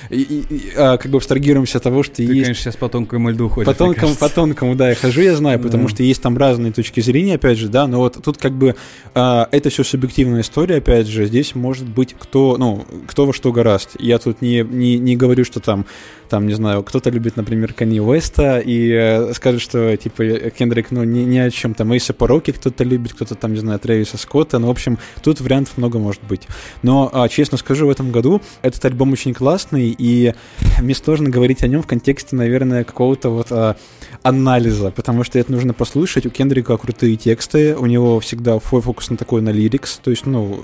И, 0.09 0.21
и, 0.21 0.71
а, 0.77 0.97
как 0.97 1.11
бы 1.11 1.17
абстрагируемся 1.17 1.77
от 1.77 1.83
того, 1.83 2.03
что 2.03 2.15
Ты, 2.15 2.23
есть... 2.23 2.43
конечно, 2.43 2.55
сейчас 2.55 2.75
по 2.75 2.89
тонкому 2.89 3.29
льду 3.29 3.49
ходишь, 3.49 3.65
По 3.65 3.73
тонкому, 3.73 4.15
по 4.15 4.29
тонкому, 4.29 4.75
да, 4.75 4.89
я 4.89 4.95
хожу, 4.95 5.21
я 5.21 5.35
знаю, 5.35 5.59
потому 5.59 5.87
что 5.87 6.03
есть 6.03 6.21
там 6.21 6.37
разные 6.37 6.71
точки 6.71 6.99
зрения, 6.99 7.35
опять 7.35 7.57
же, 7.57 7.69
да, 7.69 7.87
но 7.87 7.99
вот 7.99 8.21
тут 8.23 8.37
как 8.37 8.53
бы 8.53 8.75
а, 9.13 9.47
это 9.51 9.69
все 9.69 9.83
субъективная 9.83 10.41
история, 10.41 10.77
опять 10.77 11.07
же, 11.07 11.25
здесь 11.25 11.55
может 11.55 11.87
быть 11.87 12.15
кто, 12.17 12.57
ну, 12.57 12.85
кто 13.07 13.25
во 13.25 13.33
что 13.33 13.51
гораст. 13.51 13.91
Я 13.99 14.17
тут 14.19 14.41
не, 14.41 14.61
не, 14.61 14.97
не 14.97 15.15
говорю, 15.15 15.45
что 15.45 15.59
там 15.59 15.85
там, 16.29 16.47
не 16.47 16.53
знаю, 16.53 16.83
кто-то 16.83 17.09
любит, 17.09 17.37
например, 17.37 17.73
Кани 17.73 18.01
Уэста 18.01 18.59
и 18.59 18.91
э, 18.91 19.33
скажет, 19.33 19.61
что, 19.61 19.95
типа, 19.95 20.23
Кендрик, 20.49 20.91
ну, 20.91 21.03
ни, 21.03 21.19
ни 21.19 21.37
о 21.37 21.49
чем, 21.49 21.73
там, 21.73 21.93
Эйса 21.93 22.13
Пороки 22.13 22.51
кто-то 22.51 22.83
любит, 22.83 23.13
кто-то 23.13 23.35
там, 23.35 23.53
не 23.53 23.59
знаю, 23.59 23.79
Трэвиса 23.79 24.17
Скотта, 24.17 24.59
ну, 24.59 24.67
в 24.67 24.71
общем, 24.71 24.97
тут 25.23 25.41
вариантов 25.41 25.77
много 25.77 25.99
может 25.99 26.23
быть. 26.23 26.47
Но, 26.83 27.09
а, 27.11 27.27
честно 27.29 27.57
скажу, 27.57 27.87
в 27.87 27.89
этом 27.89 28.11
году 28.11 28.41
этот 28.61 28.83
альбом 28.85 29.11
очень 29.11 29.33
классный, 29.33 29.95
и 29.97 30.33
мне 30.79 30.95
сложно 30.95 31.29
говорить 31.29 31.63
о 31.63 31.67
нем 31.67 31.81
в 31.81 31.87
контексте, 31.87 32.35
наверное, 32.35 32.83
какого-то 32.83 33.29
вот 33.29 33.47
а, 33.51 33.75
анализа, 34.23 34.91
потому 34.91 35.23
что 35.23 35.39
это 35.39 35.51
нужно 35.51 35.73
послушать. 35.73 36.25
У 36.25 36.29
Кендрика 36.29 36.77
крутые 36.77 37.15
тексты, 37.15 37.75
у 37.75 37.85
него 37.85 38.19
всегда 38.19 38.59
фокус 38.59 39.09
на 39.09 39.17
такой, 39.17 39.41
на 39.41 39.49
лирикс, 39.49 39.99
то 40.03 40.11
есть, 40.11 40.25
ну... 40.25 40.63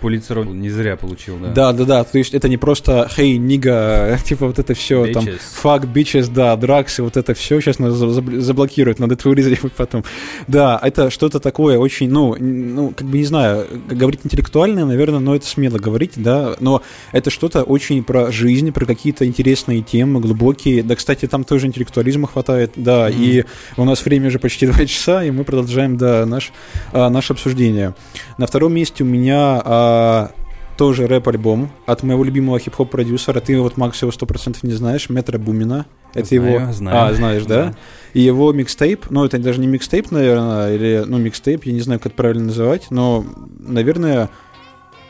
Пулицер 0.00 0.44
не 0.44 0.70
зря 0.70 0.96
получил, 0.96 1.38
да? 1.38 1.52
Да, 1.52 1.72
да, 1.72 1.84
да, 1.84 2.04
то 2.04 2.18
есть 2.18 2.34
это 2.34 2.48
не 2.48 2.56
просто 2.56 3.08
«Хей, 3.14 3.38
нига», 3.38 4.18
типа 4.24 4.46
вот 4.46 4.58
это 4.58 4.74
все, 4.74 5.12
там, 5.12 5.24
fuck, 5.24 5.90
bitches, 5.92 6.30
да, 6.32 6.54
дракс, 6.56 6.98
и 6.98 7.02
вот 7.02 7.16
это 7.16 7.34
все 7.34 7.60
сейчас 7.60 7.78
надо 7.78 7.94
заблокировать, 7.94 8.98
надо 8.98 9.16
это 9.18 9.28
вырезать 9.28 9.60
потом. 9.76 10.04
Да, 10.46 10.78
это 10.82 11.10
что-то 11.10 11.40
такое 11.40 11.78
очень, 11.78 12.10
ну, 12.10 12.36
ну, 12.38 12.90
как 12.90 13.06
бы 13.06 13.18
не 13.18 13.24
знаю, 13.24 13.66
говорить 13.88 14.20
интеллектуальное, 14.24 14.84
наверное, 14.84 15.20
но 15.20 15.34
это 15.34 15.46
смело 15.46 15.78
говорить, 15.78 16.12
да, 16.16 16.56
но 16.60 16.82
это 17.12 17.30
что-то 17.30 17.62
очень 17.62 18.02
про 18.04 18.30
жизнь, 18.30 18.72
про 18.72 18.86
какие-то 18.86 19.26
интересные 19.26 19.82
темы, 19.82 20.20
глубокие. 20.20 20.82
Да, 20.82 20.96
кстати, 20.96 21.26
там 21.26 21.44
тоже 21.44 21.66
интеллектуализма 21.66 22.28
хватает, 22.28 22.72
да, 22.76 23.08
mm-hmm. 23.08 23.14
и 23.16 23.44
у 23.76 23.84
нас 23.84 24.04
время 24.04 24.28
уже 24.28 24.38
почти 24.38 24.66
два 24.70 24.84
часа, 24.86 25.24
и 25.24 25.30
мы 25.30 25.44
продолжаем, 25.44 25.96
да, 25.96 26.24
наш, 26.26 26.52
а, 26.92 27.10
наше 27.10 27.32
обсуждение. 27.32 27.94
На 28.36 28.46
втором 28.46 28.74
месте 28.74 29.04
у 29.04 29.06
меня 29.06 29.60
а, 29.64 30.30
тоже 30.78 31.08
рэп-альбом 31.08 31.70
от 31.86 32.04
моего 32.04 32.22
любимого 32.22 32.58
хип-хоп 32.58 32.88
продюсера. 32.88 33.40
Ты 33.40 33.60
вот, 33.60 33.76
Макс, 33.76 34.00
его 34.00 34.12
100% 34.12 34.58
не 34.62 34.72
знаешь, 34.72 35.10
Метро 35.10 35.38
Бумина. 35.38 35.86
Это 36.14 36.28
знаю, 36.28 36.54
его... 36.54 36.72
Знаю. 36.72 36.96
А, 36.96 37.14
знаешь, 37.14 37.44
да? 37.44 37.64
да? 37.64 37.74
И 38.14 38.20
его 38.20 38.52
микстейп, 38.52 39.10
ну, 39.10 39.24
это 39.24 39.38
даже 39.38 39.60
не 39.60 39.66
микстейп, 39.66 40.12
наверное, 40.12 40.74
или, 40.74 41.02
ну, 41.04 41.18
микстейп, 41.18 41.64
я 41.64 41.72
не 41.72 41.80
знаю, 41.80 41.98
как 41.98 42.12
это 42.12 42.16
правильно 42.16 42.44
называть, 42.44 42.86
но, 42.90 43.26
наверное, 43.58 44.30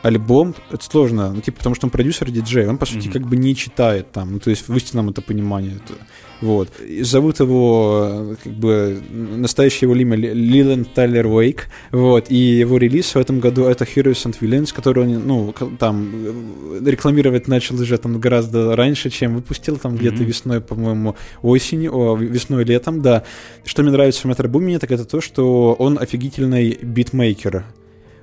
альбом, 0.01 0.55
это 0.71 0.83
сложно, 0.83 1.33
ну, 1.33 1.41
типа, 1.41 1.57
потому 1.57 1.75
что 1.75 1.87
он 1.87 1.91
продюсер 1.91 2.31
диджей, 2.31 2.67
он, 2.67 2.77
по 2.77 2.85
сути, 2.85 3.07
mm-hmm. 3.07 3.11
как 3.11 3.27
бы 3.27 3.35
не 3.35 3.55
читает 3.55 4.11
там, 4.11 4.33
ну, 4.33 4.39
то 4.39 4.49
есть 4.49 4.67
в 4.67 4.75
истинном 4.75 5.09
это 5.09 5.21
понимание. 5.21 5.75
Это, 5.75 5.95
вот. 6.41 6.69
И 6.79 7.03
зовут 7.03 7.41
его, 7.41 8.35
как 8.41 8.53
бы, 8.53 9.01
настоящее 9.09 9.89
его 9.89 9.95
имя 9.95 10.15
Лилен 10.15 10.85
Тайлер 10.85 11.27
Уэйк, 11.27 11.67
вот, 11.91 12.31
и 12.31 12.35
его 12.35 12.77
релиз 12.77 13.13
в 13.13 13.17
этом 13.17 13.41
году 13.41 13.65
это 13.65 13.83
Heroes 13.83 14.25
and 14.25 14.37
Villains, 14.39 14.73
который 14.73 15.03
он, 15.03 15.27
ну, 15.27 15.53
там, 15.77 16.85
рекламировать 16.85 17.47
начал 17.49 17.75
уже 17.75 17.97
там 17.97 18.19
гораздо 18.19 18.75
раньше, 18.75 19.09
чем 19.09 19.35
выпустил, 19.35 19.77
там, 19.77 19.93
mm-hmm. 19.93 19.97
где-то 19.97 20.23
весной, 20.23 20.61
по-моему, 20.61 21.17
осенью, 21.41 21.93
о, 21.93 22.15
весной, 22.15 22.63
летом, 22.63 23.01
да. 23.01 23.23
Что 23.65 23.83
мне 23.83 23.91
нравится 23.91 24.21
в 24.21 24.25
Metro 24.25 24.47
Boomin 24.47 24.71
е, 24.71 24.79
так 24.79 24.91
это 24.91 25.03
то, 25.03 25.19
что 25.19 25.73
он 25.73 25.99
офигительный 25.99 26.79
битмейкер, 26.81 27.65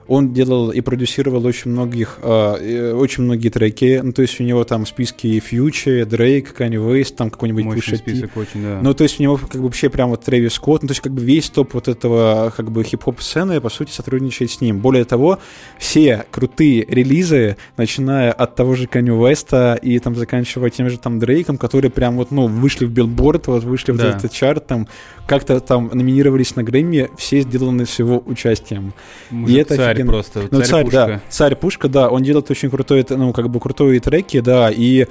он 0.09 0.33
делал 0.33 0.71
и 0.71 0.81
продюсировал 0.81 1.45
очень 1.47 1.71
многих, 1.71 2.19
э, 2.23 2.93
очень 2.93 3.25
многие 3.25 3.49
треки. 3.49 4.01
Ну, 4.03 4.13
то 4.13 4.23
есть 4.23 4.41
у 4.41 4.45
него 4.45 4.65
там 4.65 4.87
списки 4.87 5.41
Future, 5.41 6.05
Дрейк, 6.05 6.55
Канье 6.55 6.77
Уэст, 6.77 7.17
там 7.17 7.31
какой-нибудь 7.31 7.65
Мощный 7.65 7.99
список 7.99 8.37
очень, 8.37 8.63
да. 8.63 8.81
Ну, 8.83 8.95
то 8.95 9.03
есть 9.03 9.19
у 9.19 9.23
него 9.23 9.37
как 9.37 9.61
бы 9.61 9.65
вообще 9.65 9.91
прям 9.91 10.11
вот 10.11 10.23
Трэвис 10.23 10.55
Скотт, 10.55 10.83
ну, 10.83 10.89
то 10.89 10.93
есть 10.93 11.01
как 11.01 11.13
бы 11.13 11.23
весь 11.23 11.51
топ 11.51 11.75
вот 11.75 11.89
этого 11.89 12.53
как 12.57 12.71
бы 12.71 12.85
хип-хоп 12.85 13.21
сцены, 13.21 13.61
по 13.61 13.69
сути, 13.69 13.91
сотрудничает 13.91 14.51
с 14.51 14.61
ним. 14.61 14.79
Более 14.79 15.05
того, 15.05 15.41
все 15.79 16.25
крутые 16.31 16.85
релизы, 16.85 17.57
начиная 17.77 18.33
от 18.33 18.55
того 18.55 18.75
же 18.75 18.87
Канье 18.87 19.11
Уэста 19.11 19.79
и 19.81 19.99
там 19.99 20.15
заканчивая 20.15 20.71
тем 20.71 20.89
же 20.89 20.99
там 20.99 21.19
Дрейком, 21.19 21.59
которые 21.59 21.91
прям 21.91 22.17
вот, 22.17 22.31
ну, 22.31 22.47
вышли 22.47 22.85
в 22.85 22.91
билборд, 22.91 23.49
вот 23.49 23.65
вышли 23.65 23.93
да. 23.93 24.13
в 24.13 24.17
этот 24.17 24.33
чарт, 24.33 24.67
там 24.67 24.87
как-то 25.27 25.59
там 25.61 25.91
номинировались 25.93 26.55
на 26.55 26.63
Грэмми, 26.63 27.11
все 27.17 27.41
сделаны 27.41 27.87
с 27.87 27.99
его 27.99 28.23
участием. 28.25 28.93
Мужик 29.31 29.57
и 29.57 29.61
это 29.61 29.77
царь 29.77 29.96
офигенно. 29.97 30.13
просто, 30.13 30.49
ну, 30.51 30.61
царь, 30.61 30.69
царь 30.69 30.91
да, 30.91 31.21
царь 31.29 31.57
пушка, 31.57 31.89
да, 31.89 32.09
он 32.09 32.23
делает 32.23 32.51
очень 32.51 32.71
крутой, 32.71 33.05
ну, 33.11 33.33
как 33.33 33.51
бы 33.51 33.61
крутые 33.61 34.01
треки, 34.01 34.41
да, 34.41 34.71
и 34.71 35.07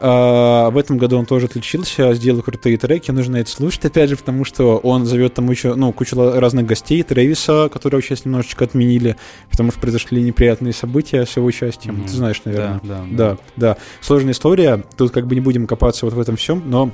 Uh, 0.00 0.70
в 0.70 0.78
этом 0.78 0.96
году 0.96 1.18
он 1.18 1.26
тоже 1.26 1.46
отличился, 1.46 2.14
сделал 2.14 2.40
крутые 2.42 2.78
треки, 2.78 3.10
нужно 3.10 3.38
это 3.38 3.50
слушать, 3.50 3.84
опять 3.84 4.08
же, 4.08 4.16
потому 4.16 4.44
что 4.44 4.76
он 4.76 5.06
зовет 5.06 5.34
там 5.34 5.50
еще, 5.50 5.74
ну, 5.74 5.92
кучу 5.92 6.14
разных 6.16 6.66
гостей, 6.66 7.02
Трэвиса, 7.02 7.68
которого 7.68 8.00
сейчас 8.00 8.24
немножечко 8.24 8.64
отменили, 8.64 9.16
потому 9.50 9.72
что 9.72 9.80
произошли 9.80 10.22
неприятные 10.22 10.72
события 10.72 11.26
с 11.26 11.36
его 11.36 11.46
участием, 11.46 11.96
mm-hmm. 11.96 12.06
ты 12.06 12.12
знаешь, 12.12 12.42
наверное. 12.44 12.80
Да, 12.84 12.94
да. 12.94 13.06
да, 13.10 13.38
да. 13.56 13.76
Сложная 14.00 14.34
история, 14.34 14.84
тут 14.96 15.10
как 15.10 15.26
бы 15.26 15.34
не 15.34 15.40
будем 15.40 15.66
копаться 15.66 16.04
вот 16.06 16.14
в 16.14 16.20
этом 16.20 16.36
всем, 16.36 16.62
но 16.64 16.92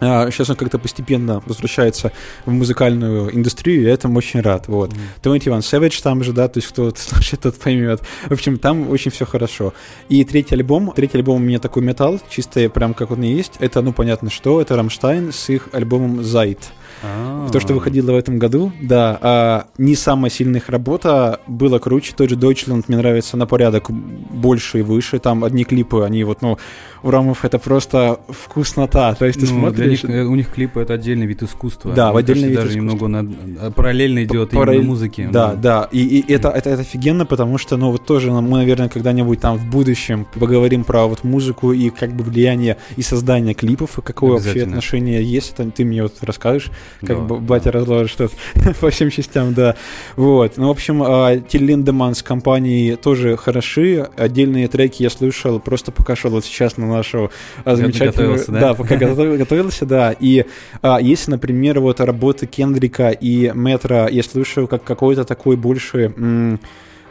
Сейчас 0.00 0.48
а, 0.48 0.52
он 0.52 0.56
как-то 0.56 0.78
постепенно 0.78 1.42
возвращается 1.46 2.12
в 2.46 2.52
музыкальную 2.52 3.34
индустрию, 3.34 3.82
и 3.82 3.84
я 3.84 3.92
этому 3.92 4.18
очень 4.18 4.40
рад. 4.40 4.68
Вот. 4.68 4.92
Mm-hmm. 5.22 5.48
Иван 5.48 5.60
Savage 5.60 6.02
там 6.02 6.22
же, 6.22 6.32
да, 6.32 6.48
то 6.48 6.58
есть 6.58 6.68
кто 6.68 6.92
слушает, 6.94 7.42
тот 7.42 7.56
поймет. 7.56 8.02
В 8.26 8.32
общем, 8.32 8.58
там 8.58 8.90
очень 8.90 9.10
все 9.10 9.26
хорошо. 9.26 9.74
И 10.08 10.24
третий 10.24 10.54
альбом, 10.54 10.92
третий 10.94 11.18
альбом 11.18 11.36
у 11.36 11.44
меня 11.44 11.58
такой 11.58 11.82
металл, 11.82 12.20
чистый, 12.28 12.68
прям 12.68 12.94
как 12.94 13.10
он 13.10 13.22
и 13.22 13.28
есть. 13.28 13.54
Это, 13.58 13.82
ну, 13.82 13.92
понятно 13.92 14.30
что, 14.30 14.60
это 14.60 14.76
Рамштайн 14.76 15.32
с 15.32 15.48
их 15.48 15.68
альбомом 15.72 16.22
Зайт. 16.22 16.70
А-а-а. 17.02 17.50
То, 17.50 17.60
что 17.60 17.74
выходило 17.74 18.12
в 18.12 18.16
этом 18.16 18.38
году, 18.38 18.72
да. 18.80 19.18
А, 19.20 19.66
не 19.78 19.94
самая 19.94 20.30
сильная 20.30 20.60
их 20.60 20.68
работа, 20.68 21.40
было 21.46 21.78
круче. 21.78 22.12
Тот 22.16 22.30
же 22.30 22.36
Deutschland 22.36 22.84
мне 22.88 22.96
нравится 22.96 23.36
на 23.36 23.46
порядок 23.46 23.90
больше 23.90 24.80
и 24.80 24.82
выше. 24.82 25.18
Там 25.18 25.44
одни 25.44 25.64
клипы, 25.64 26.02
они 26.02 26.24
вот, 26.24 26.42
ну, 26.42 26.58
у 27.02 27.10
Ромов 27.10 27.44
это 27.44 27.58
просто 27.58 28.20
вкуснота. 28.28 29.14
То 29.18 29.26
есть 29.26 29.40
ты 29.40 29.46
ну, 29.46 29.60
смотришь... 29.60 30.02
Них, 30.02 30.10
э, 30.10 30.24
у 30.24 30.34
них 30.34 30.52
клипы 30.52 30.80
это 30.80 30.94
отдельный 30.94 31.26
вид 31.26 31.42
искусства. 31.42 31.92
Да, 31.92 32.12
в 32.12 32.16
отдельный 32.16 32.48
вид 32.48 32.56
даже 32.56 32.78
искусства. 32.78 33.06
немного 33.06 33.08
на, 33.08 33.70
параллельно 33.70 34.24
идет 34.24 34.50
Параллель... 34.50 34.80
именно 34.80 34.88
музыки. 34.88 35.28
Да, 35.30 35.54
да. 35.54 35.56
да. 35.56 35.88
И, 35.92 36.00
и 36.00 36.32
это, 36.32 36.48
это, 36.48 36.70
это 36.70 36.82
офигенно, 36.82 37.26
потому 37.26 37.58
что, 37.58 37.76
ну, 37.76 37.90
вот 37.90 38.04
тоже 38.04 38.30
мы, 38.30 38.58
наверное, 38.58 38.88
когда-нибудь 38.88 39.40
там 39.40 39.56
в 39.56 39.70
будущем 39.70 40.26
поговорим 40.34 40.84
про 40.84 41.06
вот 41.06 41.24
музыку 41.24 41.72
и 41.72 41.90
как 41.90 42.12
бы 42.12 42.24
влияние 42.24 42.76
и 42.96 43.02
создание 43.02 43.54
клипов, 43.54 43.98
и 43.98 44.02
какое 44.02 44.32
вообще 44.32 44.62
отношение 44.62 45.22
есть. 45.22 45.54
Это 45.54 45.70
ты 45.70 45.84
мне 45.84 46.02
вот 46.02 46.14
расскажешь, 46.22 46.70
как 47.00 47.26
да, 47.26 47.34
батя 47.34 47.72
да. 47.72 47.78
разложит 47.78 48.10
что-то 48.10 48.34
по 48.80 48.90
всем 48.90 49.10
частям, 49.10 49.54
да. 49.54 49.76
Вот. 50.16 50.56
Ну, 50.56 50.68
в 50.68 50.70
общем, 50.70 51.44
Тиль 51.48 51.64
Линдеман 51.64 52.14
с 52.14 52.22
компанией 52.22 52.96
тоже 52.96 53.36
хороши. 53.36 54.08
Отдельные 54.16 54.68
треки 54.68 55.02
я 55.02 55.10
слышал, 55.10 55.60
просто 55.60 55.92
пока 55.92 56.16
шел 56.16 56.30
вот 56.30 56.44
сейчас 56.44 56.76
на 56.76 56.86
нашу 56.86 57.30
а, 57.64 57.76
замечательную... 57.76 58.42
Да? 58.48 58.60
да, 58.60 58.74
пока 58.74 58.96
готовился, 58.96 59.86
да. 59.86 60.14
И 60.18 60.44
а, 60.82 60.98
если, 61.00 61.32
например, 61.32 61.80
вот 61.80 62.00
работы 62.00 62.46
Кендрика 62.46 63.10
и 63.10 63.52
Метра 63.54 64.08
я 64.08 64.22
слышу 64.22 64.66
как 64.66 64.84
какой-то 64.84 65.24
такой 65.24 65.56
больше 65.56 66.58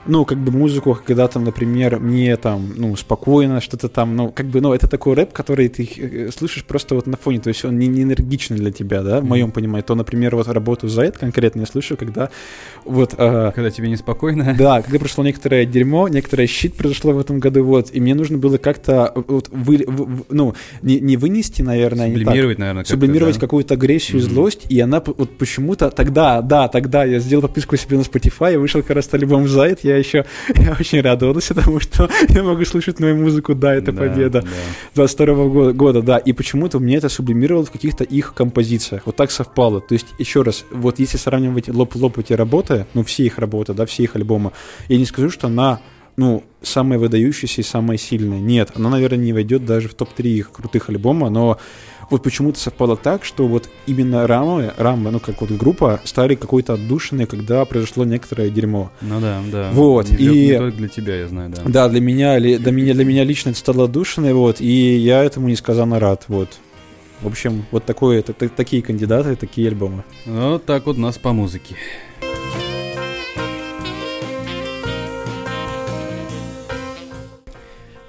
ну, 0.08 0.26
как 0.26 0.38
бы 0.38 0.52
музыку, 0.52 0.98
когда 1.06 1.28
там, 1.28 1.44
например, 1.44 2.00
мне 2.00 2.36
там, 2.38 2.74
ну, 2.76 2.96
спокойно 2.96 3.62
что-то 3.62 3.90
там, 3.90 4.16
ну, 4.16 4.32
как 4.32 4.48
бы, 4.48 4.62
ну, 4.62 4.74
это 4.74 4.88
такой 4.88 5.16
рэп, 5.16 5.34
который 5.34 5.70
ты 5.70 5.90
э, 5.98 6.30
слышишь 6.36 6.64
просто 6.64 6.96
вот 6.96 7.08
на 7.08 7.18
фоне, 7.18 7.40
то 7.40 7.50
есть 7.50 7.64
он 7.66 7.78
не, 7.78 7.88
не 7.88 8.04
энергичный 8.04 8.58
для 8.58 8.72
тебя, 8.72 9.04
да, 9.04 9.20
в 9.20 9.24
mm-hmm. 9.24 9.28
моем 9.28 9.52
понимании. 9.52 9.86
То, 9.86 9.96
например, 9.96 10.36
вот 10.36 10.48
работу 10.48 10.88
за 10.88 11.04
это 11.04 11.20
конкретно 11.20 11.62
я 11.62 11.66
слышу, 11.66 11.98
когда 11.98 12.30
вот... 12.86 13.16
Э, 13.18 13.52
когда 13.54 13.70
тебе 13.70 13.90
неспокойно? 13.90 14.56
Да, 14.68 14.82
когда 14.82 14.98
прошло 15.00 15.24
некоторое 15.24 15.66
дерьмо, 15.66 16.08
некоторое 16.08 16.48
щит 16.48 16.76
произошло 16.76 17.12
в 17.14 17.20
этом 17.20 17.40
году, 17.40 17.64
вот, 17.64 17.90
и 17.94 18.00
мне 18.00 18.16
нужно 18.16 18.38
было 18.38 18.58
как-то 18.58 19.14
вот 19.16 19.50
вы, 19.52 19.84
в, 19.86 20.26
ну, 20.30 20.56
не, 20.82 21.00
не 21.00 21.18
вынести, 21.18 21.62
наверное, 21.62 22.08
Сублимировать, 22.08 22.58
наверное, 22.58 22.84
Сублимировать 22.86 23.36
да? 23.36 23.42
какую-то 23.42 23.74
агрессию, 23.76 24.22
mm-hmm. 24.22 24.30
злость, 24.30 24.66
и 24.70 24.80
она 24.80 25.02
вот 25.06 25.38
почему-то 25.38 25.90
тогда, 25.92 26.42
да, 26.42 26.68
тогда 26.68 27.04
я 27.04 27.20
сделал 27.20 27.44
подписку 27.44 27.78
себе 27.78 27.98
на 27.98 28.02
Spotify, 28.02 28.54
и 28.54 28.58
вышел 28.58 28.82
как 28.82 28.96
раз 28.96 29.14
альбом 29.14 29.48
за 29.48 29.64
это, 29.64 29.97
я 29.98 30.00
еще 30.00 30.26
я 30.56 30.76
очень 30.80 31.02
радовался 31.02 31.54
тому, 31.54 31.80
что 31.80 32.10
я 32.30 32.44
могу 32.44 32.64
слушать 32.66 33.00
новую 33.00 33.18
музыку, 33.18 33.56
да, 33.56 33.74
это 33.74 33.92
да, 33.92 34.02
победа 34.02 34.42
да. 34.42 34.48
22 34.96 35.36
года, 35.48 35.74
года, 35.74 36.02
да, 36.02 36.18
и 36.18 36.34
почему-то 36.34 36.80
мне 36.80 36.98
это 36.98 37.10
сублимировало 37.10 37.66
в 37.66 37.72
каких-то 37.72 38.04
их 38.04 38.34
композициях, 38.34 39.04
вот 39.06 39.16
так 39.16 39.32
совпало, 39.32 39.82
то 39.82 39.94
есть, 39.94 40.08
еще 40.20 40.42
раз, 40.42 40.66
вот 40.72 41.00
если 41.00 41.18
сравнивать 41.18 41.68
лоб-лоб 41.68 42.18
эти 42.20 42.34
работы, 42.34 42.86
ну, 42.94 43.04
все 43.04 43.24
их 43.24 43.40
работы, 43.40 43.74
да, 43.74 43.86
все 43.86 44.04
их 44.04 44.16
альбомы, 44.16 44.52
я 44.88 44.98
не 44.98 45.06
скажу, 45.06 45.30
что 45.30 45.48
она 45.48 45.80
ну, 46.18 46.44
самая 46.64 46.98
выдающаяся 46.98 47.62
и 47.62 47.64
самая 47.64 48.00
сильная. 48.00 48.40
Нет, 48.40 48.72
она, 48.74 48.90
наверное, 48.90 49.20
не 49.20 49.34
войдет 49.34 49.66
даже 49.66 49.88
в 49.88 49.94
топ-3 49.94 50.24
их 50.24 50.52
крутых 50.52 50.90
альбома, 50.90 51.30
но 51.30 51.60
вот 52.10 52.24
почему-то 52.24 52.60
совпало 52.60 52.98
так, 52.98 53.26
что 53.26 53.48
вот 53.48 53.70
именно 53.86 54.28
Рамы, 54.28 54.74
Рамы, 54.78 55.12
ну 55.12 55.20
как 55.20 55.42
вот 55.42 55.52
группа, 55.52 56.00
стали 56.04 56.36
какой-то 56.36 56.74
отдушиной, 56.74 57.26
когда 57.26 57.64
произошло 57.66 58.06
некоторое 58.06 58.50
дерьмо. 58.50 58.92
Ну 59.02 59.20
да, 59.20 59.42
да. 59.52 59.70
Вот, 59.74 60.10
не, 60.10 60.18
и... 60.18 60.48
Не 60.48 60.58
только 60.58 60.78
для 60.78 60.88
тебя, 60.88 61.20
я 61.20 61.28
знаю, 61.28 61.50
да. 61.50 61.62
Да, 61.66 61.90
для 61.90 62.02
меня, 62.02 62.40
для 62.40 62.72
меня, 62.72 62.94
для 62.94 63.06
меня 63.06 63.24
лично 63.24 63.50
это 63.50 63.60
стало 63.60 63.86
отдушиной, 63.86 64.34
вот, 64.34 64.62
и 64.62 64.96
я 64.98 65.24
этому 65.24 65.50
несказанно 65.50 66.00
рад, 66.00 66.26
вот. 66.28 66.50
В 67.22 67.28
общем, 67.28 67.66
вот 67.72 67.84
такое, 67.84 68.20
это, 68.20 68.34
такие 68.34 68.82
кандидаты, 68.84 69.36
такие 69.36 69.70
альбомы. 69.70 70.04
Вот 70.26 70.66
так 70.66 70.86
вот 70.86 70.98
у 70.98 71.02
нас 71.02 71.18
по 71.18 71.34
музыке. 71.34 71.76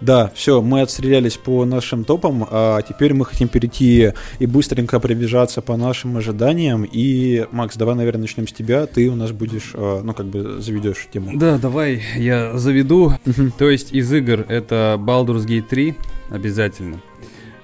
Да, 0.01 0.31
все, 0.35 0.63
мы 0.63 0.83
отстрелялись 0.83 1.37
по 1.37 1.65
нашим 1.65 2.05
топам, 2.05 2.47
а 2.51 2.81
теперь 2.83 3.15
мы 3.15 3.25
хотим 3.25 3.49
перейти 3.49 4.13
и 4.39 4.47
быстренько 4.47 5.01
пробежаться 5.01 5.61
по 5.61 5.77
нашим 5.77 6.17
ожиданиям. 6.17 6.85
И, 6.85 7.47
Макс, 7.51 7.77
давай, 7.77 7.97
наверное, 7.97 8.23
начнем 8.23 8.47
с 8.47 8.53
тебя. 8.53 8.87
Ты 8.87 9.09
у 9.09 9.17
нас 9.17 9.33
будешь, 9.33 9.73
а, 9.75 10.03
ну, 10.03 10.15
как 10.15 10.27
бы 10.27 10.61
заведешь 10.61 11.09
тему. 11.13 11.33
Да, 11.35 11.59
давай 11.59 12.03
я 12.17 12.57
заведу. 12.59 13.15
То 13.59 13.69
есть 13.69 13.93
из 13.93 14.13
игр 14.13 14.45
это 14.49 14.97
Baldur's 14.99 15.47
Gate 15.47 15.67
3 15.69 15.95
обязательно. 16.31 17.01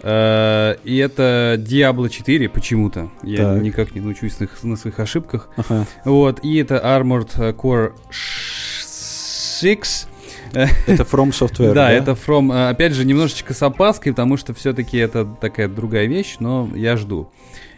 Uh, 0.02 0.78
и 0.84 0.98
это 0.98 1.56
Diablo 1.58 2.10
4 2.10 2.50
почему-то. 2.50 3.10
Я 3.22 3.54
так. 3.54 3.62
никак 3.62 3.94
не 3.94 4.02
научусь 4.02 4.38
на, 4.38 4.48
на 4.62 4.76
своих 4.76 5.00
ошибках. 5.00 5.48
Ага. 5.56 5.86
Вот. 6.04 6.44
И 6.44 6.56
это 6.56 6.74
Armored 6.74 7.56
Core 7.56 7.92
6. 8.10 10.08
Это 10.86 11.02
From 11.02 11.30
Software, 11.30 11.72
да? 11.72 11.90
это 11.90 12.12
From, 12.12 12.52
э, 12.52 12.70
опять 12.70 12.92
же, 12.92 13.04
немножечко 13.04 13.54
с 13.54 13.62
опаской, 13.62 14.12
потому 14.12 14.36
что 14.36 14.54
все-таки 14.54 14.96
это 14.98 15.24
такая 15.24 15.68
другая 15.68 16.06
вещь, 16.06 16.36
но 16.40 16.68
я 16.74 16.96
жду. 16.96 17.30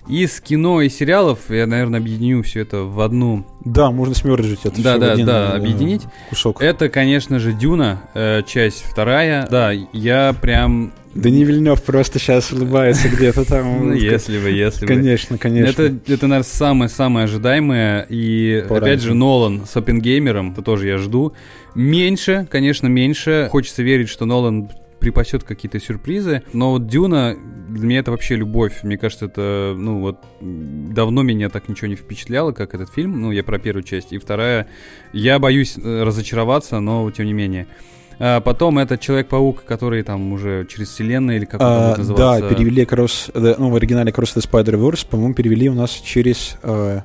Из 0.08 0.40
кино 0.40 0.82
и 0.82 0.88
сериалов 0.88 1.50
я, 1.50 1.66
наверное, 1.66 1.98
объединю 1.98 2.42
все 2.44 2.60
это 2.60 2.82
в 2.82 3.00
одну. 3.00 3.44
Да, 3.64 3.90
можно 3.90 4.14
смержить 4.14 4.60
это. 4.64 4.80
Да, 4.80 4.98
да, 4.98 5.12
один, 5.12 5.26
да, 5.26 5.52
э, 5.52 5.56
объединить. 5.56 6.02
Кусок. 6.30 6.62
Это, 6.62 6.88
конечно 6.88 7.40
же, 7.40 7.52
Дюна, 7.52 8.02
э, 8.14 8.42
часть 8.46 8.84
вторая. 8.84 9.48
Да, 9.50 9.72
я 9.72 10.32
прям 10.40 10.92
да 11.16 11.31
не 11.31 11.44
Вильнев 11.44 11.83
просто 11.83 12.18
сейчас 12.18 12.52
улыбается 12.52 13.09
где-то 13.09 13.44
там. 13.44 13.88
Ну, 13.88 13.92
если 13.92 14.38
бы, 14.38 14.50
если 14.50 14.87
бы. 14.87 14.87
Конечно, 14.87 15.38
конечно. 15.38 15.83
Это, 15.83 16.12
это 16.12 16.26
наверное, 16.26 16.48
самое-самое 16.48 17.24
ожидаемое. 17.24 18.07
И, 18.09 18.64
опять 18.68 19.00
же, 19.00 19.14
Нолан 19.14 19.66
с 19.66 19.76
Оппенгеймером, 19.76 20.52
это 20.52 20.62
тоже 20.62 20.88
я 20.88 20.98
жду. 20.98 21.33
Меньше, 21.74 22.46
конечно, 22.50 22.87
меньше. 22.87 23.48
Хочется 23.50 23.83
верить, 23.83 24.09
что 24.09 24.26
Нолан 24.26 24.70
припасет 24.98 25.44
какие-то 25.44 25.79
сюрпризы. 25.79 26.42
Но 26.52 26.72
вот 26.72 26.87
Дюна, 26.87 27.37
для 27.68 27.87
меня 27.87 28.00
это 28.00 28.11
вообще 28.11 28.37
любовь. 28.37 28.83
Мне 28.83 28.98
кажется, 28.98 29.26
это, 29.26 29.74
ну 29.76 30.00
вот, 30.00 30.18
давно 30.40 31.22
меня 31.22 31.48
так 31.48 31.68
ничего 31.68 31.88
не 31.88 31.96
впечатляло, 31.96 32.52
как 32.52 32.74
этот 32.74 32.92
фильм. 32.92 33.20
Ну, 33.20 33.31
я 33.31 33.44
про 33.44 33.59
первую 33.59 33.85
часть. 33.85 34.12
И 34.12 34.18
вторая, 34.18 34.68
я 35.12 35.38
боюсь 35.38 35.76
э, 35.76 36.02
разочароваться, 36.02 36.81
но 36.81 37.11
тем 37.11 37.26
не 37.26 37.33
менее. 37.33 37.66
А 38.18 38.40
потом 38.40 38.79
это 38.79 38.96
Человек-паук, 38.96 39.64
который 39.64 40.02
там 40.02 40.33
уже 40.33 40.66
через 40.66 40.88
вселенную 40.88 41.38
или 41.38 41.44
как 41.44 41.61
он 41.61 41.66
а, 41.66 41.96
называется. 41.96 42.48
Да, 42.48 42.55
перевели 42.55 42.85
Cross, 42.85 43.57
ну, 43.59 43.70
в 43.70 43.76
оригинале 43.76 44.11
Cross 44.11 44.37
the 44.37 44.50
Spider-Verse, 44.50 45.07
по-моему, 45.09 45.35
перевели 45.35 45.68
у 45.68 45.74
нас 45.74 45.90
через... 45.90 46.57
Э, 46.62 47.00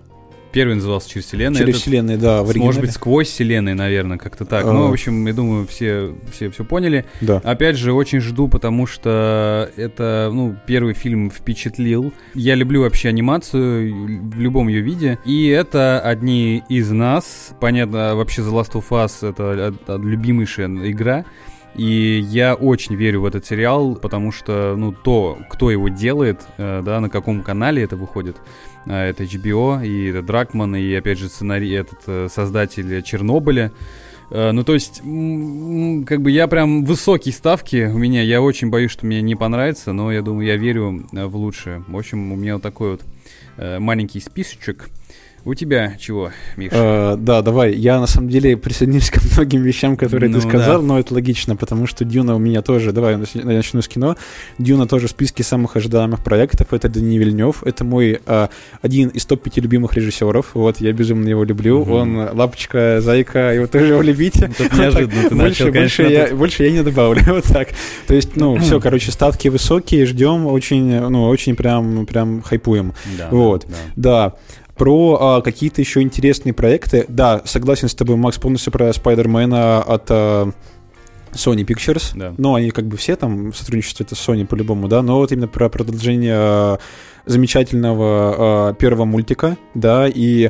Первый 0.51 0.75
назывался 0.75 1.09
«Через 1.09 1.27
вселенную». 1.27 1.59
«Через 1.59 1.75
этот, 1.75 1.81
вселенную», 1.81 2.17
да, 2.17 2.43
в 2.43 2.49
оригинале. 2.49 2.65
Может 2.65 2.81
быть, 2.81 2.91
«Сквозь 2.91 3.27
вселенной», 3.29 3.73
наверное, 3.73 4.17
как-то 4.17 4.45
так. 4.45 4.65
А... 4.65 4.73
Ну, 4.73 4.87
в 4.87 4.91
общем, 4.91 5.25
я 5.25 5.33
думаю, 5.33 5.67
все, 5.67 6.15
все 6.31 6.49
все 6.49 6.65
поняли. 6.65 7.05
Да. 7.21 7.37
Опять 7.43 7.77
же, 7.77 7.93
очень 7.93 8.19
жду, 8.19 8.47
потому 8.47 8.87
что 8.87 9.69
это, 9.75 10.29
ну, 10.33 10.55
первый 10.65 10.93
фильм 10.93 11.31
впечатлил. 11.31 12.13
Я 12.33 12.55
люблю 12.55 12.81
вообще 12.81 13.09
анимацию 13.09 13.93
в 14.29 14.39
любом 14.39 14.67
ее 14.67 14.81
виде. 14.81 15.19
И 15.25 15.47
это 15.47 15.99
одни 15.99 16.63
из 16.69 16.91
нас. 16.91 17.51
Понятно, 17.59 18.15
вообще 18.15 18.41
The 18.41 18.51
Last 18.51 18.73
of 18.73 18.89
Us— 18.89 19.29
это 19.29 19.97
любимейшая 19.97 20.67
игра. 20.89 21.25
И 21.75 22.19
я 22.29 22.55
очень 22.55 22.95
верю 22.95 23.21
в 23.21 23.25
этот 23.25 23.45
сериал, 23.45 23.95
потому 23.95 24.31
что, 24.31 24.75
ну, 24.77 24.91
то, 24.91 25.37
кто 25.49 25.71
его 25.71 25.87
делает, 25.87 26.41
э, 26.57 26.81
да, 26.83 26.99
на 26.99 27.09
каком 27.09 27.43
канале 27.43 27.81
это 27.83 27.95
выходит, 27.95 28.37
э, 28.85 29.09
это 29.09 29.23
HBO, 29.23 29.85
и 29.85 30.09
это 30.09 30.21
Дракман, 30.21 30.75
и, 30.75 30.93
опять 30.93 31.17
же, 31.17 31.29
сценарий, 31.29 31.71
этот 31.71 31.99
э, 32.07 32.27
создатель 32.29 33.01
Чернобыля. 33.03 33.71
Ну, 34.33 34.63
то 34.63 34.73
есть, 34.73 34.99
как 34.99 36.21
бы 36.21 36.31
я 36.31 36.47
прям 36.47 36.85
высокие 36.85 37.33
ставки 37.33 37.91
у 37.93 37.97
меня, 37.97 38.21
я 38.21 38.41
очень 38.41 38.69
боюсь, 38.69 38.91
что 38.91 39.05
мне 39.05 39.21
не 39.21 39.35
понравится, 39.35 39.91
но 39.91 40.09
я 40.09 40.21
думаю, 40.21 40.47
я 40.47 40.55
верю 40.55 41.05
в 41.11 41.35
лучшее. 41.35 41.83
В 41.85 41.97
общем, 41.97 42.31
у 42.31 42.37
меня 42.37 42.53
вот 42.53 42.63
такой 42.63 42.91
вот 42.91 43.01
маленький 43.57 44.21
списочек– 44.21 44.87
у 45.43 45.53
тебя 45.55 45.95
чего, 45.99 46.31
Миша? 46.55 46.75
Э, 46.75 47.15
да, 47.17 47.41
давай. 47.41 47.73
Я 47.73 47.99
на 47.99 48.07
самом 48.07 48.29
деле 48.29 48.55
присоединюсь 48.57 49.09
ко 49.11 49.19
многим 49.33 49.63
вещам, 49.63 49.97
которые 49.97 50.29
ну, 50.29 50.39
ты 50.39 50.47
сказал, 50.47 50.81
да. 50.81 50.87
но 50.87 50.99
это 50.99 51.13
логично, 51.13 51.55
потому 51.55 51.87
что 51.87 52.05
Дюна 52.05 52.35
у 52.35 52.39
меня 52.39 52.61
тоже. 52.61 52.91
Давай 52.91 53.13
я 53.13 53.43
начну 53.43 53.81
с 53.81 53.87
кино. 53.87 54.17
Дюна 54.59 54.87
тоже 54.87 55.07
в 55.07 55.09
списке 55.09 55.43
самых 55.43 55.75
ожидаемых 55.75 56.23
проектов. 56.23 56.73
Это 56.73 56.89
Дани 56.89 57.17
Вильнев. 57.17 57.63
Это 57.63 57.83
мой 57.83 58.21
э, 58.25 58.47
один 58.81 59.09
из 59.09 59.25
топ-5 59.25 59.61
любимых 59.61 59.95
режиссеров. 59.95 60.51
Вот, 60.53 60.79
я 60.79 60.93
безумно 60.93 61.27
его 61.27 61.43
люблю. 61.43 61.81
Угу. 61.81 61.93
Он 61.93 62.17
лапочка, 62.33 62.99
зайка, 63.01 63.53
его 63.53 63.67
тоже 63.67 63.93
его 63.93 64.01
любите. 64.01 64.51
Ну, 64.59 64.79
неожиданно 64.79 65.29
ты 65.29 65.35
больше, 65.35 65.65
начал, 65.65 65.71
больше, 65.71 66.03
я, 66.03 66.35
больше 66.35 66.63
я 66.63 66.71
не 66.71 66.83
добавлю. 66.83 67.21
вот 67.27 67.45
так. 67.45 67.69
То 68.05 68.13
есть, 68.13 68.35
ну, 68.35 68.57
все, 68.57 68.79
короче, 68.79 69.11
ставки 69.11 69.47
высокие, 69.47 70.05
ждем, 70.05 70.45
очень, 70.45 70.99
ну, 70.99 71.27
очень 71.27 71.55
прям, 71.55 72.05
прям 72.05 72.41
хайпуем. 72.41 72.93
Да, 73.17 73.29
вот. 73.31 73.65
Да. 73.67 73.75
да. 73.95 74.35
Про 74.81 75.17
а, 75.21 75.41
какие-то 75.43 75.79
еще 75.79 76.01
интересные 76.01 76.53
проекты. 76.53 77.05
Да, 77.07 77.43
согласен 77.45 77.87
с 77.87 77.93
тобой, 77.93 78.15
Макс, 78.15 78.39
полностью 78.39 78.73
про 78.73 78.91
Спайдермена 78.91 79.79
от 79.79 80.07
а, 80.09 80.49
Sony 81.33 81.63
Pictures. 81.63 82.13
Да. 82.15 82.33
Но 82.39 82.55
они 82.55 82.71
как 82.71 82.87
бы 82.87 82.97
все 82.97 83.15
там 83.15 83.51
в 83.51 83.55
сотрудничестве 83.55 84.07
это 84.07 84.15
Sony 84.15 84.43
по-любому, 84.47 84.87
да. 84.87 85.03
Но 85.03 85.17
вот 85.17 85.31
именно 85.31 85.47
про 85.47 85.69
продолжение 85.69 86.79
замечательного 87.27 88.71
э, 88.71 88.73
первого 88.73 89.05
мультика, 89.05 89.55
да, 89.75 90.07
и 90.07 90.49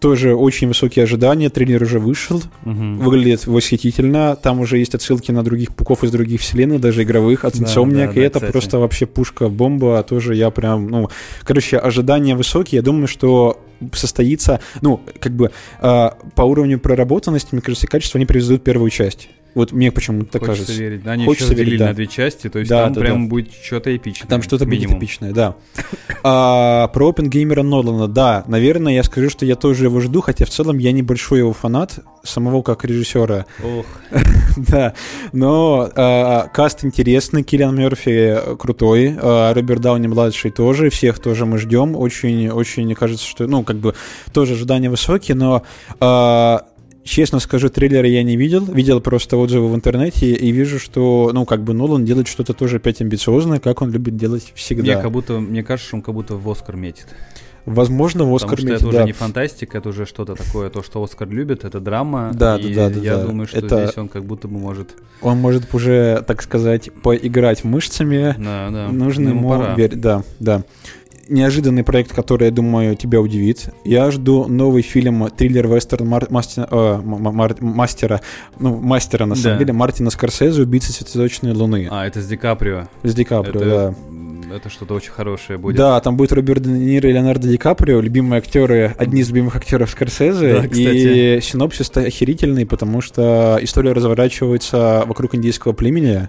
тоже 0.00 0.34
очень 0.34 0.66
высокие 0.68 1.04
ожидания, 1.04 1.50
трейлер 1.50 1.82
уже 1.82 1.98
вышел, 1.98 2.42
угу. 2.64 2.72
выглядит 2.72 3.46
восхитительно, 3.46 4.34
там 4.34 4.60
уже 4.60 4.78
есть 4.78 4.94
отсылки 4.94 5.30
на 5.30 5.44
других 5.44 5.74
пуков 5.74 6.02
из 6.02 6.10
других 6.10 6.40
вселенных, 6.40 6.80
даже 6.80 7.02
игровых, 7.02 7.44
от 7.44 7.54
Insomniac, 7.54 8.06
да, 8.06 8.06
да, 8.06 8.12
и 8.12 8.14
да, 8.14 8.22
это 8.22 8.38
кстати. 8.38 8.52
просто 8.52 8.78
вообще 8.78 9.06
пушка-бомба, 9.06 9.98
а 9.98 10.02
тоже 10.02 10.34
я 10.34 10.50
прям, 10.50 10.88
ну, 10.88 11.08
короче, 11.44 11.76
ожидания 11.76 12.34
высокие, 12.34 12.78
я 12.78 12.82
думаю, 12.82 13.06
что 13.06 13.60
состоится, 13.92 14.60
ну, 14.80 15.00
как 15.20 15.32
бы 15.32 15.50
э, 15.80 16.08
по 16.34 16.42
уровню 16.42 16.78
проработанности, 16.78 17.48
мне 17.52 17.62
кажется, 17.62 17.86
качество 17.86 18.18
они 18.18 18.26
превзойдут 18.26 18.64
первую 18.64 18.90
часть. 18.90 19.28
Вот 19.54 19.72
мне 19.72 19.90
почему-то 19.90 20.32
так 20.32 20.42
Хочется 20.42 20.66
кажется. 20.66 20.82
верить. 20.82 21.06
Они 21.06 21.24
Хочется 21.24 21.52
еще 21.52 21.54
разделили 21.54 21.78
да. 21.78 21.86
на 21.88 21.94
две 21.94 22.06
части, 22.06 22.48
то 22.48 22.58
есть 22.58 22.68
да, 22.68 22.84
там 22.84 22.92
да, 22.92 23.00
прям 23.00 23.24
да. 23.24 23.30
будет 23.30 23.52
что-то 23.52 23.94
эпичное. 23.96 24.28
Там 24.28 24.42
что-то 24.42 24.64
будет 24.64 24.90
эпичное, 24.90 25.32
да. 25.32 25.56
а, 26.22 26.88
про 26.88 27.08
Опенгеймера 27.08 27.62
Нолана, 27.62 28.08
да, 28.08 28.44
наверное, 28.46 28.94
я 28.94 29.02
скажу, 29.02 29.30
что 29.30 29.44
я 29.44 29.56
тоже 29.56 29.84
его 29.86 30.00
жду, 30.00 30.20
хотя 30.20 30.44
в 30.44 30.50
целом 30.50 30.78
я 30.78 30.92
небольшой 30.92 31.40
его 31.40 31.52
фанат, 31.52 32.00
самого 32.22 32.62
как 32.62 32.84
режиссера. 32.84 33.46
Ох. 33.62 33.86
да, 34.56 34.94
но 35.32 35.90
а, 35.94 36.48
каст 36.48 36.84
интересный, 36.84 37.42
Киллиан 37.42 37.76
Мерфи 37.76 38.38
крутой, 38.58 39.16
а, 39.20 39.52
Роберт 39.54 39.80
Дауни 39.80 40.06
младший 40.06 40.50
тоже, 40.50 40.90
всех 40.90 41.18
тоже 41.18 41.46
мы 41.46 41.58
ждем, 41.58 41.96
очень, 41.96 42.50
очень, 42.50 42.84
мне 42.84 42.94
кажется, 42.94 43.26
что, 43.26 43.46
ну, 43.46 43.62
как 43.62 43.76
бы, 43.76 43.94
тоже 44.32 44.54
ожидания 44.54 44.90
высокие, 44.90 45.34
но 45.34 45.62
а, 45.98 46.66
Честно 47.02 47.40
скажу, 47.40 47.70
трейлера 47.70 48.06
я 48.06 48.22
не 48.22 48.36
видел, 48.36 48.64
видел 48.64 49.00
просто 49.00 49.36
отзывы 49.36 49.68
в 49.68 49.74
интернете 49.74 50.32
и 50.32 50.52
вижу, 50.52 50.78
что, 50.78 51.30
ну, 51.32 51.46
как 51.46 51.62
бы 51.62 51.72
Нолан 51.72 52.04
делает 52.04 52.28
что-то 52.28 52.52
тоже 52.52 52.76
опять 52.76 53.00
амбициозное, 53.00 53.58
как 53.58 53.80
он 53.82 53.90
любит 53.90 54.16
делать 54.16 54.52
всегда. 54.54 54.82
Мне 54.82 55.02
как 55.02 55.10
будто, 55.10 55.40
мне 55.40 55.62
кажется, 55.62 55.96
он 55.96 56.02
как 56.02 56.14
будто 56.14 56.36
в 56.36 56.48
Оскар 56.48 56.76
метит. 56.76 57.06
Возможно, 57.66 58.24
в 58.24 58.34
Оскар 58.34 58.56
Потому 58.56 58.68
что 58.68 58.76
это 58.76 58.84
да. 58.84 58.98
уже 58.98 59.06
не 59.06 59.12
фантастика, 59.12 59.78
это 59.78 59.90
уже 59.90 60.06
что-то 60.06 60.34
такое, 60.34 60.70
то, 60.70 60.82
что 60.82 61.02
Оскар 61.02 61.28
любит, 61.28 61.64
это 61.64 61.80
драма. 61.80 62.30
Да, 62.34 62.56
и 62.56 62.74
да, 62.74 62.90
да, 62.90 63.00
я 63.00 63.16
да. 63.16 63.26
думаю, 63.26 63.46
что 63.46 63.58
это... 63.58 63.84
здесь 63.84 63.98
он 63.98 64.08
как 64.08 64.24
будто 64.24 64.48
бы 64.48 64.58
может... 64.58 64.96
Он 65.20 65.38
может 65.38 65.72
уже, 65.74 66.22
так 66.26 66.42
сказать, 66.42 66.90
поиграть 67.02 67.64
мышцами. 67.64 68.34
Да, 68.38 68.70
да. 68.70 68.88
Нужно 68.88 69.30
ему, 69.30 69.52
ему 69.54 69.76
верить. 69.76 70.00
Да, 70.00 70.22
да 70.38 70.64
неожиданный 71.30 71.84
проект, 71.84 72.12
который, 72.12 72.44
я 72.46 72.50
думаю, 72.50 72.96
тебя 72.96 73.20
удивит. 73.20 73.70
Я 73.84 74.10
жду 74.10 74.46
новый 74.46 74.82
фильм 74.82 75.28
триллер-вестерн 75.30 76.06
мар- 76.06 76.26
мастер, 76.30 76.66
э, 76.70 77.00
мар- 77.02 77.56
мастера, 77.60 78.20
ну, 78.58 78.76
мастера, 78.76 79.26
на 79.26 79.34
самом 79.34 79.58
да. 79.58 79.64
деле, 79.64 79.72
Мартина 79.72 80.10
Скорсезе 80.10 80.62
«Убийца 80.62 80.92
цветочной 80.92 81.52
луны». 81.52 81.88
А, 81.90 82.06
это 82.06 82.20
с 82.20 82.26
Ди 82.26 82.36
Каприо. 82.36 82.88
С 83.02 83.14
Ди 83.14 83.24
Каприо, 83.24 83.60
это... 83.60 83.70
да 83.70 83.94
это 84.52 84.68
что-то 84.68 84.94
очень 84.94 85.12
хорошее 85.12 85.58
будет. 85.58 85.76
Да, 85.76 86.00
там 86.00 86.16
будет 86.16 86.32
Роберт 86.32 86.62
Де 86.62 86.70
Ниро 86.70 87.08
и 87.08 87.12
Леонардо 87.12 87.48
Ди 87.48 87.56
Каприо, 87.56 88.00
любимые 88.00 88.38
актеры, 88.38 88.94
одни 88.98 89.20
из 89.20 89.28
любимых 89.28 89.56
актеров 89.56 89.90
Скорсезе. 89.90 90.60
Да, 90.60 90.66
и 90.70 91.40
синопсис 91.40 91.90
охерительный, 91.94 92.66
потому 92.66 93.00
что 93.00 93.58
история 93.62 93.92
разворачивается 93.92 95.04
вокруг 95.06 95.34
индийского 95.34 95.72
племени, 95.72 96.28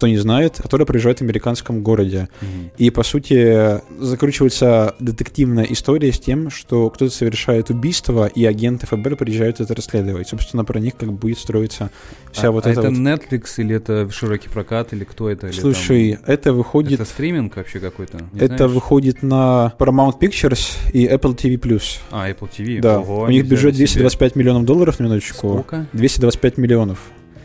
кто 0.00 0.06
не 0.06 0.16
знает, 0.16 0.56
которая 0.56 0.86
проезжает 0.86 1.18
в 1.18 1.22
американском 1.22 1.82
городе. 1.82 2.30
Mm-hmm. 2.40 2.70
И, 2.78 2.88
по 2.88 3.02
сути, 3.02 3.82
закручивается 4.02 4.94
детективная 4.98 5.64
история 5.64 6.10
с 6.10 6.18
тем, 6.18 6.48
что 6.48 6.88
кто-то 6.88 7.12
совершает 7.12 7.68
убийство, 7.68 8.26
и 8.26 8.46
агенты 8.46 8.86
ФБР 8.86 9.16
приезжают 9.16 9.60
это 9.60 9.74
расследовать. 9.74 10.26
Собственно, 10.26 10.64
про 10.64 10.80
них 10.80 10.96
как 10.96 11.12
будет 11.12 11.38
строиться 11.38 11.90
вся 12.32 12.48
а, 12.48 12.50
вот 12.50 12.64
а 12.64 12.70
эта 12.70 12.80
это 12.80 12.88
вот... 12.88 12.98
Netflix 12.98 13.44
или 13.58 13.76
это 13.76 14.08
широкий 14.10 14.48
прокат, 14.48 14.94
или 14.94 15.04
кто 15.04 15.28
это? 15.28 15.48
Или 15.48 15.60
Слушай, 15.60 16.14
там... 16.14 16.24
это 16.34 16.54
выходит... 16.54 16.98
Это 16.98 17.04
стриминг 17.04 17.56
вообще 17.56 17.78
какой-то? 17.78 18.20
Это 18.34 18.56
знаешь? 18.56 18.72
выходит 18.72 19.22
на 19.22 19.74
Paramount 19.78 20.18
Pictures 20.18 20.78
и 20.94 21.06
Apple 21.06 21.36
TV+. 21.36 21.82
А, 22.10 22.30
Apple 22.30 22.48
TV? 22.50 22.80
Да. 22.80 23.00
Ого, 23.00 23.24
У 23.24 23.28
них 23.28 23.46
бюджет 23.46 23.74
225 23.74 24.32
себе... 24.32 24.40
миллионов 24.40 24.64
долларов, 24.64 24.98
на 24.98 25.04
минуточку. 25.04 25.48
Сколько? 25.48 25.86
225 25.92 26.56
миллионов. 26.56 27.00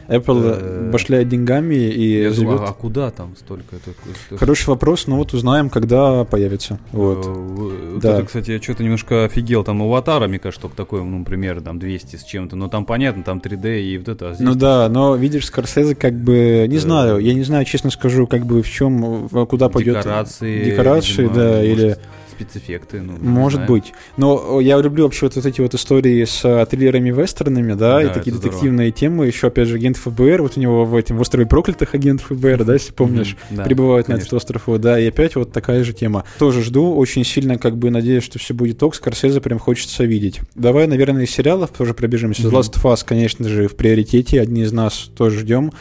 Apple 0.08 0.92
башляет 0.92 1.30
деньгами 1.30 1.76
и 1.76 2.24
Я 2.24 2.32
живет... 2.32 2.58
Думаю, 2.58 2.70
а 2.70 2.74
куда 2.74 3.12
там 3.12 3.36
столько? 3.38 3.76
Это, 3.76 4.38
Хороший 4.38 4.70
вопрос, 4.70 5.08
но 5.08 5.18
вот 5.18 5.34
узнаем, 5.34 5.70
когда 5.70 6.24
появится. 6.26 6.80
Вот. 6.92 7.26
вот 7.26 8.00
да. 8.00 8.14
это, 8.14 8.26
кстати, 8.26 8.52
я 8.52 8.62
что-то 8.62 8.84
немножко 8.84 9.26
офигел. 9.26 9.64
Там 9.64 9.82
аватара, 9.82 10.28
мне 10.28 10.40
кажется, 10.40 10.62
только 10.62 10.76
такой, 10.76 11.04
ну, 11.04 11.24
пример, 11.24 11.62
там 11.62 11.80
200 11.80 12.18
с 12.18 12.24
чем-то. 12.24 12.56
Но 12.56 12.68
там 12.68 12.86
понятно, 12.86 13.24
там 13.24 13.40
3D 13.40 13.82
и 13.82 13.98
вот 13.98 14.10
это. 14.10 14.30
А 14.30 14.36
ну 14.40 14.56
да, 14.56 14.90
но 14.90 15.16
видишь, 15.16 15.48
Скорсезе 15.48 15.96
как 15.96 16.14
бы, 16.14 16.66
не 16.70 16.78
знаю, 16.78 17.20
я 17.20 17.34
не 17.34 17.44
знаю, 17.44 17.66
честно 17.66 17.90
скажу, 17.90 18.28
как 18.28 18.46
бы 18.46 18.62
в 18.62 18.70
чем, 18.70 19.30
куда 19.30 19.70
пойдет. 19.70 19.98
Декорации. 19.98 20.66
Декорации, 20.66 21.24
видимо, 21.24 21.36
да, 21.36 21.52
может... 21.58 21.66
или 21.66 21.98
спецэффекты. 22.36 23.02
Ну, 23.02 23.18
Может 23.20 23.66
быть. 23.68 23.94
Но 24.18 24.60
я 24.60 24.80
люблю 24.80 25.04
вообще 25.04 25.26
вот, 25.28 25.36
вот 25.36 25.46
эти 25.46 25.62
вот 25.62 25.74
истории 25.74 26.26
с 26.26 26.42
а, 26.44 26.66
триллерами 26.66 27.12
вестернами, 27.12 27.74
да, 27.74 27.96
да 27.96 28.04
и 28.04 28.14
такие 28.14 28.36
детективные 28.36 28.90
здорово. 28.90 28.92
темы. 28.92 29.28
Еще, 29.28 29.48
опять 29.48 29.68
же, 29.68 29.76
агент 29.76 29.98
ФБР, 29.98 30.42
вот 30.42 30.58
у 30.58 30.60
него 30.60 30.86
в 30.86 30.96
этом 30.96 31.18
в 31.18 31.22
острове 31.22 31.46
проклятых 31.46 31.94
агент 31.94 32.22
ФБР, 32.22 32.64
да, 32.64 32.74
если 32.74 32.92
помнишь, 32.92 33.36
mm-hmm, 33.52 33.56
да, 33.56 33.64
прибывают 33.64 34.08
конечно. 34.08 34.24
на 34.24 34.28
этот 34.28 34.34
остров, 34.34 34.82
да, 34.82 35.00
и 35.00 35.08
опять 35.08 35.36
вот 35.36 35.52
такая 35.52 35.84
же 35.84 35.94
тема. 35.94 36.26
Тоже 36.40 36.64
жду, 36.64 36.96
очень 36.96 37.24
сильно 37.24 37.58
как 37.58 37.78
бы 37.78 37.90
надеюсь, 37.90 38.24
что 38.24 38.40
все 38.40 38.54
будет 38.54 38.82
ок, 38.84 38.96
Скорсезе 38.96 39.42
прям 39.42 39.60
хочется 39.60 40.04
видеть. 40.04 40.42
Давай, 40.56 40.88
наверное, 40.88 41.24
из 41.24 41.32
сериалов 41.32 41.72
тоже 41.72 41.94
пробежимся. 41.94 42.44
Mm-hmm. 42.44 42.52
Last 42.52 42.74
of 42.76 42.84
Us, 42.84 43.04
конечно 43.06 43.48
же, 43.48 43.68
в 43.68 43.76
приоритете, 43.76 44.42
одни 44.42 44.64
из 44.64 44.72
нас 44.72 45.10
тоже 45.16 45.40
ждем. 45.40 45.72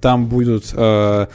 Там 0.00 0.26
будут 0.26 0.74
Э, 0.84 1.26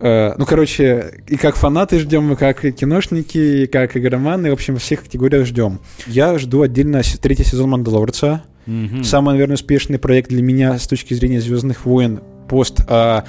ну, 0.00 0.46
короче, 0.46 1.22
и 1.26 1.36
как 1.36 1.56
фанаты 1.56 1.98
ждем, 1.98 2.32
и 2.32 2.36
как 2.36 2.60
киношники, 2.60 3.38
и 3.62 3.66
как 3.66 3.96
игроманы, 3.96 4.50
в 4.50 4.52
общем, 4.52 4.74
во 4.74 4.80
всех 4.80 5.02
категориях 5.02 5.46
ждем. 5.46 5.80
Я 6.06 6.38
жду 6.38 6.62
отдельно 6.62 7.02
третий 7.20 7.44
сезон 7.44 7.70
«Мандалорца». 7.70 8.44
Mm-hmm. 8.66 9.02
Самый, 9.02 9.32
наверное, 9.32 9.54
успешный 9.54 9.98
проект 9.98 10.28
для 10.28 10.42
меня 10.42 10.78
с 10.78 10.86
точки 10.86 11.14
зрения 11.14 11.40
«Звездных 11.40 11.86
войн» 11.86 12.20
пост... 12.48 12.82
А, 12.86 13.24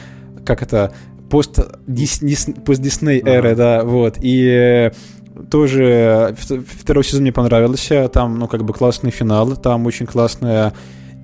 как 0.45 0.61
это? 0.61 0.93
Пост 1.29 1.59
Дисней, 1.87 2.37
пост 2.65 2.81
Дисней 2.81 3.21
эры, 3.23 3.55
да, 3.55 3.83
вот. 3.83 4.17
И 4.21 4.91
тоже 5.49 6.35
второй 6.81 7.03
сезон 7.03 7.21
мне 7.21 7.31
понравился. 7.31 8.07
Там, 8.09 8.37
ну, 8.37 8.47
как 8.47 8.63
бы 8.63 8.73
классный 8.73 9.11
финал, 9.11 9.55
там 9.55 9.85
очень 9.85 10.05
классная 10.05 10.73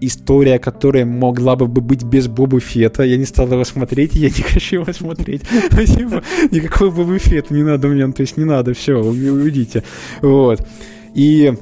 история, 0.02 0.60
которая 0.60 1.06
могла 1.06 1.56
бы 1.56 1.68
быть 1.68 2.04
без 2.04 2.28
Боба 2.28 2.60
Фета. 2.60 3.04
Я 3.04 3.18
не 3.18 3.26
стал 3.26 3.48
его 3.52 3.64
смотреть, 3.64 4.16
я 4.16 4.28
не 4.28 4.44
хочу 4.54 4.82
его 4.82 4.94
смотреть. 4.94 5.44
Ну, 5.72 5.86
типа, 5.86 6.24
никакого 6.52 6.92
Боба 6.92 7.20
Фета 7.20 7.54
не 7.54 7.64
надо 7.64 7.88
мне, 7.88 8.06
ну, 8.06 8.14
то 8.14 8.22
есть 8.22 8.38
не 8.38 8.46
надо, 8.46 8.74
все, 8.74 8.94
уйдите. 9.02 9.84
Вот. 10.22 10.66
И 11.14 11.54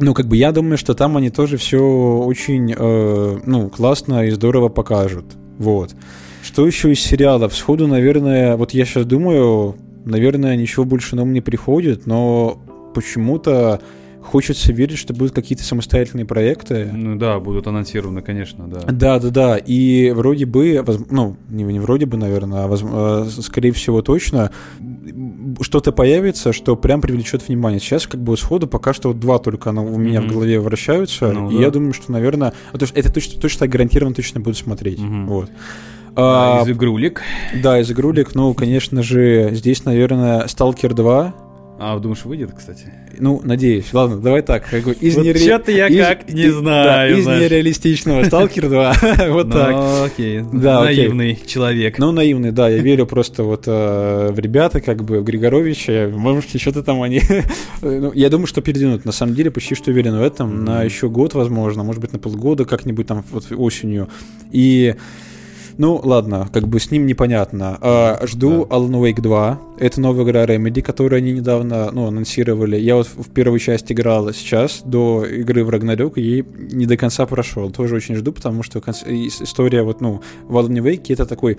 ну, 0.00 0.14
как 0.14 0.26
бы 0.26 0.36
я 0.36 0.52
думаю, 0.52 0.78
что 0.78 0.94
там 0.94 1.16
они 1.16 1.30
тоже 1.30 1.58
все 1.58 1.78
очень, 1.78 2.74
э, 2.76 3.38
ну, 3.44 3.68
классно 3.68 4.26
и 4.26 4.30
здорово 4.30 4.68
покажут. 4.68 5.26
Вот. 5.58 5.94
Что 6.42 6.66
еще 6.66 6.90
из 6.90 7.00
сериалов? 7.00 7.54
Сходу, 7.54 7.86
наверное, 7.86 8.56
вот 8.56 8.72
я 8.72 8.86
сейчас 8.86 9.04
думаю, 9.04 9.76
наверное, 10.06 10.56
ничего 10.56 10.86
больше 10.86 11.16
на 11.16 11.22
ум 11.22 11.34
не 11.34 11.42
приходит, 11.42 12.06
но 12.06 12.58
почему-то 12.94 13.82
Хочется 14.22 14.72
верить, 14.72 14.98
что 14.98 15.14
будут 15.14 15.34
какие-то 15.34 15.64
самостоятельные 15.64 16.26
проекты. 16.26 16.90
Ну 16.92 17.16
да, 17.16 17.40
будут 17.40 17.66
анонсированы, 17.66 18.20
конечно, 18.22 18.68
да. 18.68 18.80
Да, 18.80 19.18
да, 19.18 19.30
да. 19.30 19.56
И 19.56 20.10
вроде 20.10 20.46
бы, 20.46 20.84
ну, 21.10 21.36
не, 21.48 21.64
не 21.64 21.80
вроде 21.80 22.06
бы, 22.06 22.16
наверное, 22.16 22.64
а 22.64 22.66
воз, 22.68 22.82
а, 22.84 23.26
скорее 23.40 23.72
всего 23.72 24.02
точно, 24.02 24.50
что-то 25.62 25.92
появится, 25.92 26.52
что 26.52 26.76
прям 26.76 27.00
привлечет 27.00 27.48
внимание. 27.48 27.80
Сейчас 27.80 28.06
как 28.06 28.20
бы 28.20 28.36
сходу 28.36 28.66
пока 28.66 28.92
что 28.92 29.08
вот 29.08 29.20
два 29.20 29.38
только 29.38 29.68
у 29.68 29.98
меня 29.98 30.20
mm-hmm. 30.20 30.28
в 30.28 30.32
голове 30.32 30.60
вращаются. 30.60 31.32
Ну, 31.32 31.50
и 31.50 31.56
да. 31.56 31.62
я 31.62 31.70
думаю, 31.70 31.92
что, 31.92 32.12
наверное, 32.12 32.52
то 32.72 32.80
есть 32.80 32.92
это 32.94 33.12
точно, 33.12 33.40
точно 33.40 33.68
гарантированно 33.68 34.14
точно 34.14 34.40
буду 34.40 34.56
смотреть. 34.56 34.98
Mm-hmm. 34.98 35.26
Вот. 35.26 35.50
А, 36.16 36.62
из 36.62 36.70
игрулек? 36.70 37.22
Да, 37.62 37.80
из 37.80 37.90
игрулек. 37.90 38.34
Ну, 38.34 38.52
конечно 38.54 39.02
же, 39.02 39.50
здесь, 39.52 39.84
наверное, 39.84 40.44
Stalker 40.46 40.92
2 40.92 41.34
а, 41.82 41.98
думаешь, 41.98 42.26
выйдет, 42.26 42.50
кстати? 42.54 42.92
Ну, 43.18 43.40
надеюсь. 43.42 43.86
Ладно, 43.94 44.18
давай 44.18 44.42
так. 44.42 44.68
Как 44.68 44.84
бы, 44.84 44.92
из 44.92 45.16
вот 45.16 45.24
нере... 45.24 45.40
Что-то 45.40 45.72
я 45.72 45.86
из... 45.86 46.06
как 46.06 46.30
не 46.30 46.50
знаю. 46.50 46.84
Да, 46.84 47.18
из 47.18 47.26
нереалистичного 47.26 48.24
Сталкер 48.24 48.68
2. 48.68 48.94
вот 49.30 49.46
ну, 49.46 49.52
так. 49.52 50.04
окей. 50.04 50.42
Да, 50.52 50.84
наивный 50.84 51.38
человек. 51.46 51.98
Ну, 51.98 52.12
наивный, 52.12 52.52
да. 52.52 52.68
Я 52.68 52.82
верю 52.82 53.06
просто 53.06 53.44
вот 53.44 53.64
э, 53.66 54.28
в 54.30 54.38
ребята, 54.38 54.82
как 54.82 55.02
бы, 55.02 55.20
в 55.20 55.24
Григоровича. 55.24 56.10
Можете 56.14 56.58
что-то 56.58 56.82
там 56.82 57.00
они... 57.00 57.22
ну, 57.80 58.12
я 58.12 58.28
думаю, 58.28 58.46
что 58.46 58.60
передвинут. 58.60 59.06
На 59.06 59.12
самом 59.12 59.34
деле, 59.34 59.50
почти 59.50 59.74
что 59.74 59.90
уверен 59.90 60.18
в 60.18 60.22
этом. 60.22 60.66
На 60.66 60.82
еще 60.82 61.08
год, 61.08 61.32
возможно. 61.32 61.82
Может 61.82 62.02
быть, 62.02 62.12
на 62.12 62.18
полгода 62.18 62.66
как-нибудь 62.66 63.06
там 63.06 63.24
вот 63.30 63.46
осенью. 63.50 64.10
И... 64.52 64.96
Ну, 65.80 65.98
ладно, 66.04 66.46
как 66.52 66.68
бы 66.68 66.78
с 66.78 66.90
ним 66.90 67.06
непонятно. 67.06 67.78
А, 67.80 68.26
жду 68.26 68.66
да. 68.66 68.76
Alan 68.76 69.00
Wake 69.00 69.22
2. 69.22 69.60
Это 69.78 69.98
новая 69.98 70.26
игра 70.26 70.44
Remedy, 70.44 70.82
которую 70.82 71.16
они 71.16 71.32
недавно 71.32 71.90
ну, 71.90 72.06
анонсировали. 72.06 72.76
Я 72.76 72.96
вот 72.96 73.06
в 73.06 73.30
первую 73.30 73.58
часть 73.60 73.90
играл 73.90 74.30
сейчас, 74.34 74.82
до 74.84 75.24
игры 75.24 75.64
в 75.64 75.70
Ragnarok, 75.70 76.20
и 76.20 76.44
не 76.74 76.84
до 76.84 76.98
конца 76.98 77.24
прошел. 77.24 77.70
Тоже 77.70 77.96
очень 77.96 78.14
жду, 78.14 78.30
потому 78.30 78.62
что 78.62 78.80
история 78.80 79.82
вот, 79.82 80.02
ну, 80.02 80.20
в 80.42 80.58
Alan 80.58 80.82
Wake 80.82 81.14
это 81.14 81.24
такой 81.24 81.56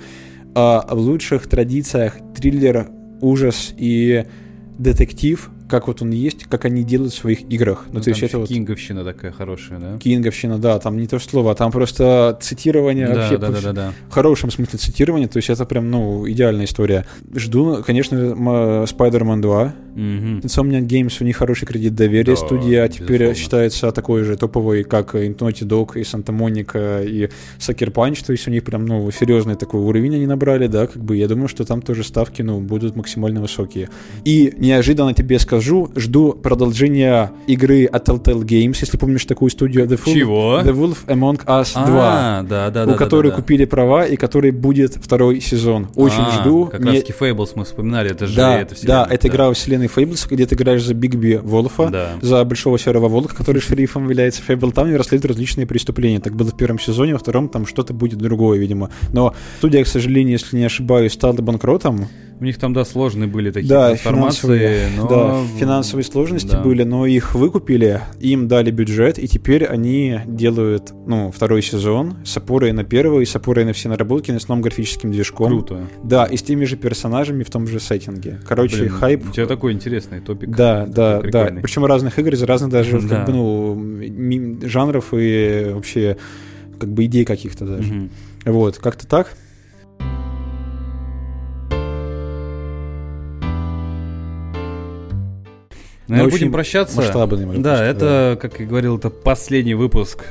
а, 0.53 0.85
в 0.87 0.99
лучших 0.99 1.47
традициях 1.47 2.17
триллер, 2.35 2.91
ужас 3.21 3.73
и 3.75 4.25
детектив, 4.77 5.49
как 5.71 5.87
вот 5.87 6.01
он 6.01 6.11
есть, 6.11 6.43
как 6.43 6.65
они 6.65 6.83
делают 6.83 7.13
в 7.13 7.17
своих 7.17 7.41
играх. 7.49 7.85
Ну, 7.87 7.95
ну 7.95 8.01
то 8.01 8.09
есть 8.09 8.21
это 8.21 8.37
вот... 8.37 8.49
Кинговщина 8.49 9.03
такая 9.03 9.31
хорошая, 9.31 9.79
да? 9.79 9.97
Кинговщина, 9.97 10.59
да, 10.59 10.77
там 10.79 10.97
не 10.97 11.07
то 11.07 11.17
слово, 11.17 11.53
а 11.53 11.55
там 11.55 11.71
просто 11.71 12.37
цитирование 12.41 13.07
да, 13.07 13.13
вообще. 13.15 13.37
Да, 13.37 13.49
да, 13.49 13.61
да, 13.61 13.73
да. 13.73 13.93
В 14.09 14.13
хорошем 14.13 14.51
смысле 14.51 14.77
цитирование, 14.77 15.27
то 15.27 15.37
есть 15.37 15.49
это 15.49 15.65
прям, 15.65 15.89
ну, 15.89 16.29
идеальная 16.29 16.65
история. 16.65 17.05
Жду, 17.33 17.81
конечно, 17.83 18.15
Spider-Man 18.15 19.41
2. 19.41 19.73
Угу. 19.95 20.41
Insomniac 20.43 20.87
Games, 20.87 21.17
у 21.19 21.23
них 21.23 21.37
хороший 21.37 21.65
кредит 21.65 21.95
доверия. 21.95 22.35
Да, 22.35 22.35
Студия 22.35 22.87
теперь 22.87 23.07
безусловно. 23.07 23.35
считается 23.35 23.91
такой 23.91 24.23
же 24.23 24.37
топовой, 24.37 24.83
как 24.83 25.15
и 25.15 25.29
Naughty 25.29 25.67
Dog, 25.67 25.99
и 25.99 26.01
Santa 26.01 26.35
Monica, 26.35 27.05
и 27.05 27.29
Sucker 27.59 27.91
Punch, 27.91 28.25
то 28.25 28.31
есть 28.31 28.47
у 28.47 28.51
них 28.51 28.63
прям, 28.63 28.85
ну, 28.85 29.09
серьезный 29.11 29.55
такой 29.55 29.81
уровень 29.81 30.15
они 30.15 30.27
набрали, 30.27 30.67
да, 30.67 30.87
как 30.87 31.03
бы 31.03 31.17
я 31.17 31.27
думаю, 31.27 31.47
что 31.47 31.65
там 31.65 31.81
тоже 31.81 32.03
ставки, 32.03 32.41
ну, 32.41 32.59
будут 32.59 32.95
максимально 32.95 33.41
высокие. 33.41 33.89
И 34.23 34.53
неожиданно 34.57 35.13
тебе 35.13 35.39
скажу, 35.39 35.91
жду 35.95 36.33
продолжения 36.33 37.31
игры 37.47 37.85
от 37.85 38.07
Telltale 38.07 38.43
Games, 38.43 38.77
если 38.79 38.97
помнишь 38.97 39.25
такую 39.25 39.49
студию 39.49 39.85
The 39.85 39.99
Wolf, 39.99 40.13
Чего? 40.13 40.61
The 40.63 40.73
Wolf 40.73 41.05
Among 41.07 41.45
Us 41.45 41.73
2, 41.73 41.83
а, 41.83 42.43
да, 42.43 42.69
да, 42.69 42.85
да, 42.85 42.93
у 42.93 42.95
которой 42.95 43.29
да, 43.29 43.35
да, 43.35 43.41
купили 43.41 43.65
права 43.65 44.05
и 44.05 44.15
который 44.15 44.51
будет 44.51 44.95
второй 44.95 45.41
сезон. 45.41 45.89
Очень 45.95 46.23
а, 46.23 46.41
жду. 46.41 46.67
Как 46.67 46.81
Мне... 46.81 46.91
раз 46.91 47.01
таки 47.01 47.13
Fables 47.13 47.51
мы 47.55 47.65
вспоминали, 47.65 48.11
это 48.11 48.27
же 48.27 48.35
да, 48.35 48.59
это 48.59 48.75
Да, 48.85 49.07
это 49.09 49.27
игра 49.27 49.47
во 49.47 49.53
вселенной 49.87 49.87
Fables, 49.87 50.27
где 50.29 50.45
ты 50.45 50.55
играешь 50.55 50.83
за 50.83 50.93
Бигби 50.93 51.39
Волфа, 51.41 51.89
да. 51.89 52.11
за 52.21 52.43
большого 52.45 52.77
серого 52.77 53.07
волка, 53.07 53.35
который 53.35 53.61
шерифом 53.61 54.03
является 54.03 54.41
Фейбл. 54.41 54.71
Там 54.71 54.89
и 54.89 54.95
расследуют 54.95 55.33
различные 55.33 55.65
преступления. 55.65 56.19
Так 56.19 56.35
было 56.35 56.49
в 56.49 56.57
первом 56.57 56.79
сезоне, 56.79 57.13
во 57.13 57.19
втором 57.19 57.49
там 57.49 57.65
что-то 57.65 57.93
будет 57.93 58.19
другое, 58.19 58.59
видимо. 58.59 58.89
Но 59.13 59.33
студия, 59.57 59.83
к 59.83 59.87
сожалению, 59.87 60.33
если 60.33 60.57
не 60.57 60.65
ошибаюсь, 60.65 61.13
стала 61.13 61.33
банкротом. 61.33 62.07
У 62.41 62.43
них 62.43 62.57
там, 62.57 62.73
да, 62.73 62.83
сложные 62.85 63.27
были 63.27 63.51
такие 63.51 63.69
да, 63.69 63.89
трансформации. 63.89 64.87
Но... 64.97 65.07
Да, 65.07 65.59
финансовые 65.59 66.03
сложности 66.03 66.53
да. 66.53 66.63
были, 66.63 66.81
но 66.81 67.05
их 67.05 67.35
выкупили, 67.35 68.01
им 68.19 68.47
дали 68.47 68.71
бюджет, 68.71 69.19
и 69.19 69.27
теперь 69.27 69.63
они 69.63 70.21
делают, 70.25 70.91
ну, 71.05 71.29
второй 71.29 71.61
сезон 71.61 72.15
с 72.25 72.35
опорой 72.35 72.71
на 72.71 72.83
первый, 72.83 73.27
с 73.27 73.35
опорой 73.35 73.63
на 73.63 73.73
все 73.73 73.89
наработки, 73.89 74.31
на 74.31 74.37
основном 74.37 74.63
графическим 74.63 75.11
движком. 75.11 75.49
Круто. 75.49 75.87
Да, 76.03 76.25
и 76.25 76.35
с 76.35 76.41
теми 76.41 76.65
же 76.65 76.77
персонажами 76.77 77.43
в 77.43 77.51
том 77.51 77.67
же 77.67 77.79
сеттинге. 77.79 78.39
Короче, 78.47 78.77
Блин, 78.77 78.89
хайп... 78.93 79.29
У 79.29 79.31
тебя 79.33 79.45
такой 79.45 79.73
интересный 79.73 80.19
топик. 80.19 80.49
Да, 80.49 80.87
да, 80.87 81.21
да. 81.21 81.53
Причем 81.61 81.85
разных 81.85 82.17
игр 82.17 82.33
из 82.33 82.41
разных 82.41 82.71
даже, 82.71 83.01
да. 83.07 83.17
как 83.17 83.27
бы, 83.27 83.33
ну, 83.33 84.67
жанров 84.67 85.13
и 85.13 85.69
вообще, 85.75 86.17
как 86.79 86.91
бы, 86.91 87.05
идей 87.05 87.23
каких-то 87.23 87.67
даже. 87.67 87.93
Угу. 87.93 88.09
Вот, 88.45 88.79
как-то 88.79 89.05
так. 89.05 89.37
Наверное, 96.11 96.31
будем 96.31 96.51
прощаться. 96.51 96.97
Масштабный 96.97 97.45
выпуск. 97.45 97.61
Да, 97.61 97.83
это, 97.83 98.37
как 98.41 98.59
я 98.59 98.65
говорил, 98.65 98.97
это 98.97 99.09
последний 99.09 99.73
выпуск 99.73 100.25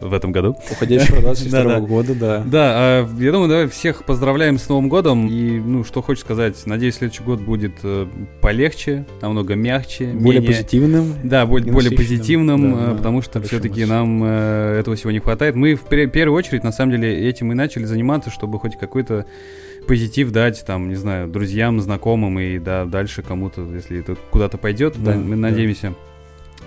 в 0.00 0.12
этом 0.12 0.32
году. 0.32 0.56
Уходящего 0.70 1.20
22 1.20 1.80
года, 1.80 2.14
да. 2.14 2.42
Да, 2.46 2.72
а, 2.74 3.08
я 3.18 3.32
думаю, 3.32 3.48
давай 3.48 3.68
всех 3.68 4.04
поздравляем 4.04 4.58
с 4.58 4.68
Новым 4.68 4.88
годом. 4.88 5.28
И, 5.28 5.58
ну, 5.58 5.84
что 5.84 6.02
хочешь 6.02 6.22
сказать, 6.22 6.54
надеюсь, 6.66 6.96
следующий 6.96 7.22
год 7.22 7.40
будет 7.40 7.72
э, 7.82 8.06
полегче, 8.40 9.06
намного 9.20 9.54
мягче. 9.54 10.06
Более 10.06 10.42
позитивным. 10.42 11.14
Да, 11.24 11.46
более, 11.46 11.72
более 11.72 11.92
позитивным, 11.92 12.92
э, 12.92 12.96
потому 12.96 13.22
что 13.22 13.40
все-таки 13.42 13.84
нам 13.84 14.22
э, 14.24 14.78
этого 14.80 14.96
всего 14.96 15.10
не 15.10 15.18
хватает. 15.18 15.54
Мы 15.54 15.74
в 15.74 15.84
первую 15.84 16.36
очередь, 16.36 16.62
на 16.62 16.72
самом 16.72 16.92
деле, 16.92 17.28
этим 17.28 17.52
и 17.52 17.54
начали 17.54 17.84
заниматься, 17.84 18.30
чтобы 18.30 18.58
хоть 18.58 18.76
какой-то 18.78 19.26
позитив 19.86 20.30
дать, 20.32 20.64
там, 20.66 20.88
не 20.88 20.96
знаю, 20.96 21.28
друзьям, 21.28 21.80
знакомым 21.80 22.38
и 22.38 22.58
да, 22.58 22.84
дальше 22.84 23.22
кому-то, 23.22 23.66
если 23.74 24.00
это 24.00 24.16
куда-то 24.30 24.58
пойдет, 24.58 24.94
да, 24.96 25.12
да, 25.12 25.18
мы 25.18 25.36
надеемся. 25.36 25.94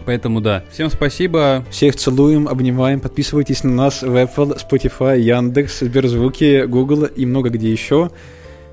Поэтому 0.05 0.41
да, 0.41 0.63
всем 0.71 0.89
спасибо. 0.89 1.65
Всех 1.69 1.95
целуем, 1.95 2.47
обнимаем, 2.47 2.99
подписывайтесь 2.99 3.63
на 3.63 3.71
нас 3.71 4.01
в 4.01 4.15
Apple, 4.15 4.59
Spotify, 4.59 5.19
Яндекс, 5.19 5.79
Сберзвуки, 5.79 6.65
Google 6.65 7.05
и 7.05 7.25
много 7.25 7.49
где 7.49 7.71
еще. 7.71 8.09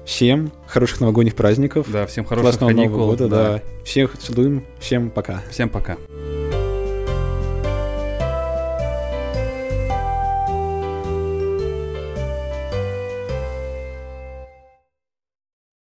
Всем 0.05 0.53
хороших 0.69 1.01
новогодних 1.01 1.35
праздников. 1.35 1.89
Да, 1.91 2.07
всем 2.07 2.25
хороших 2.25 2.61
каникул. 2.61 2.99
Нового 2.99 3.11
года, 3.11 3.29
да. 3.29 3.53
да. 3.55 3.63
Всех 3.85 4.17
целуем, 4.17 4.65
всем 4.79 5.11
пока. 5.11 5.43
Всем 5.51 5.69
пока. 5.69 5.97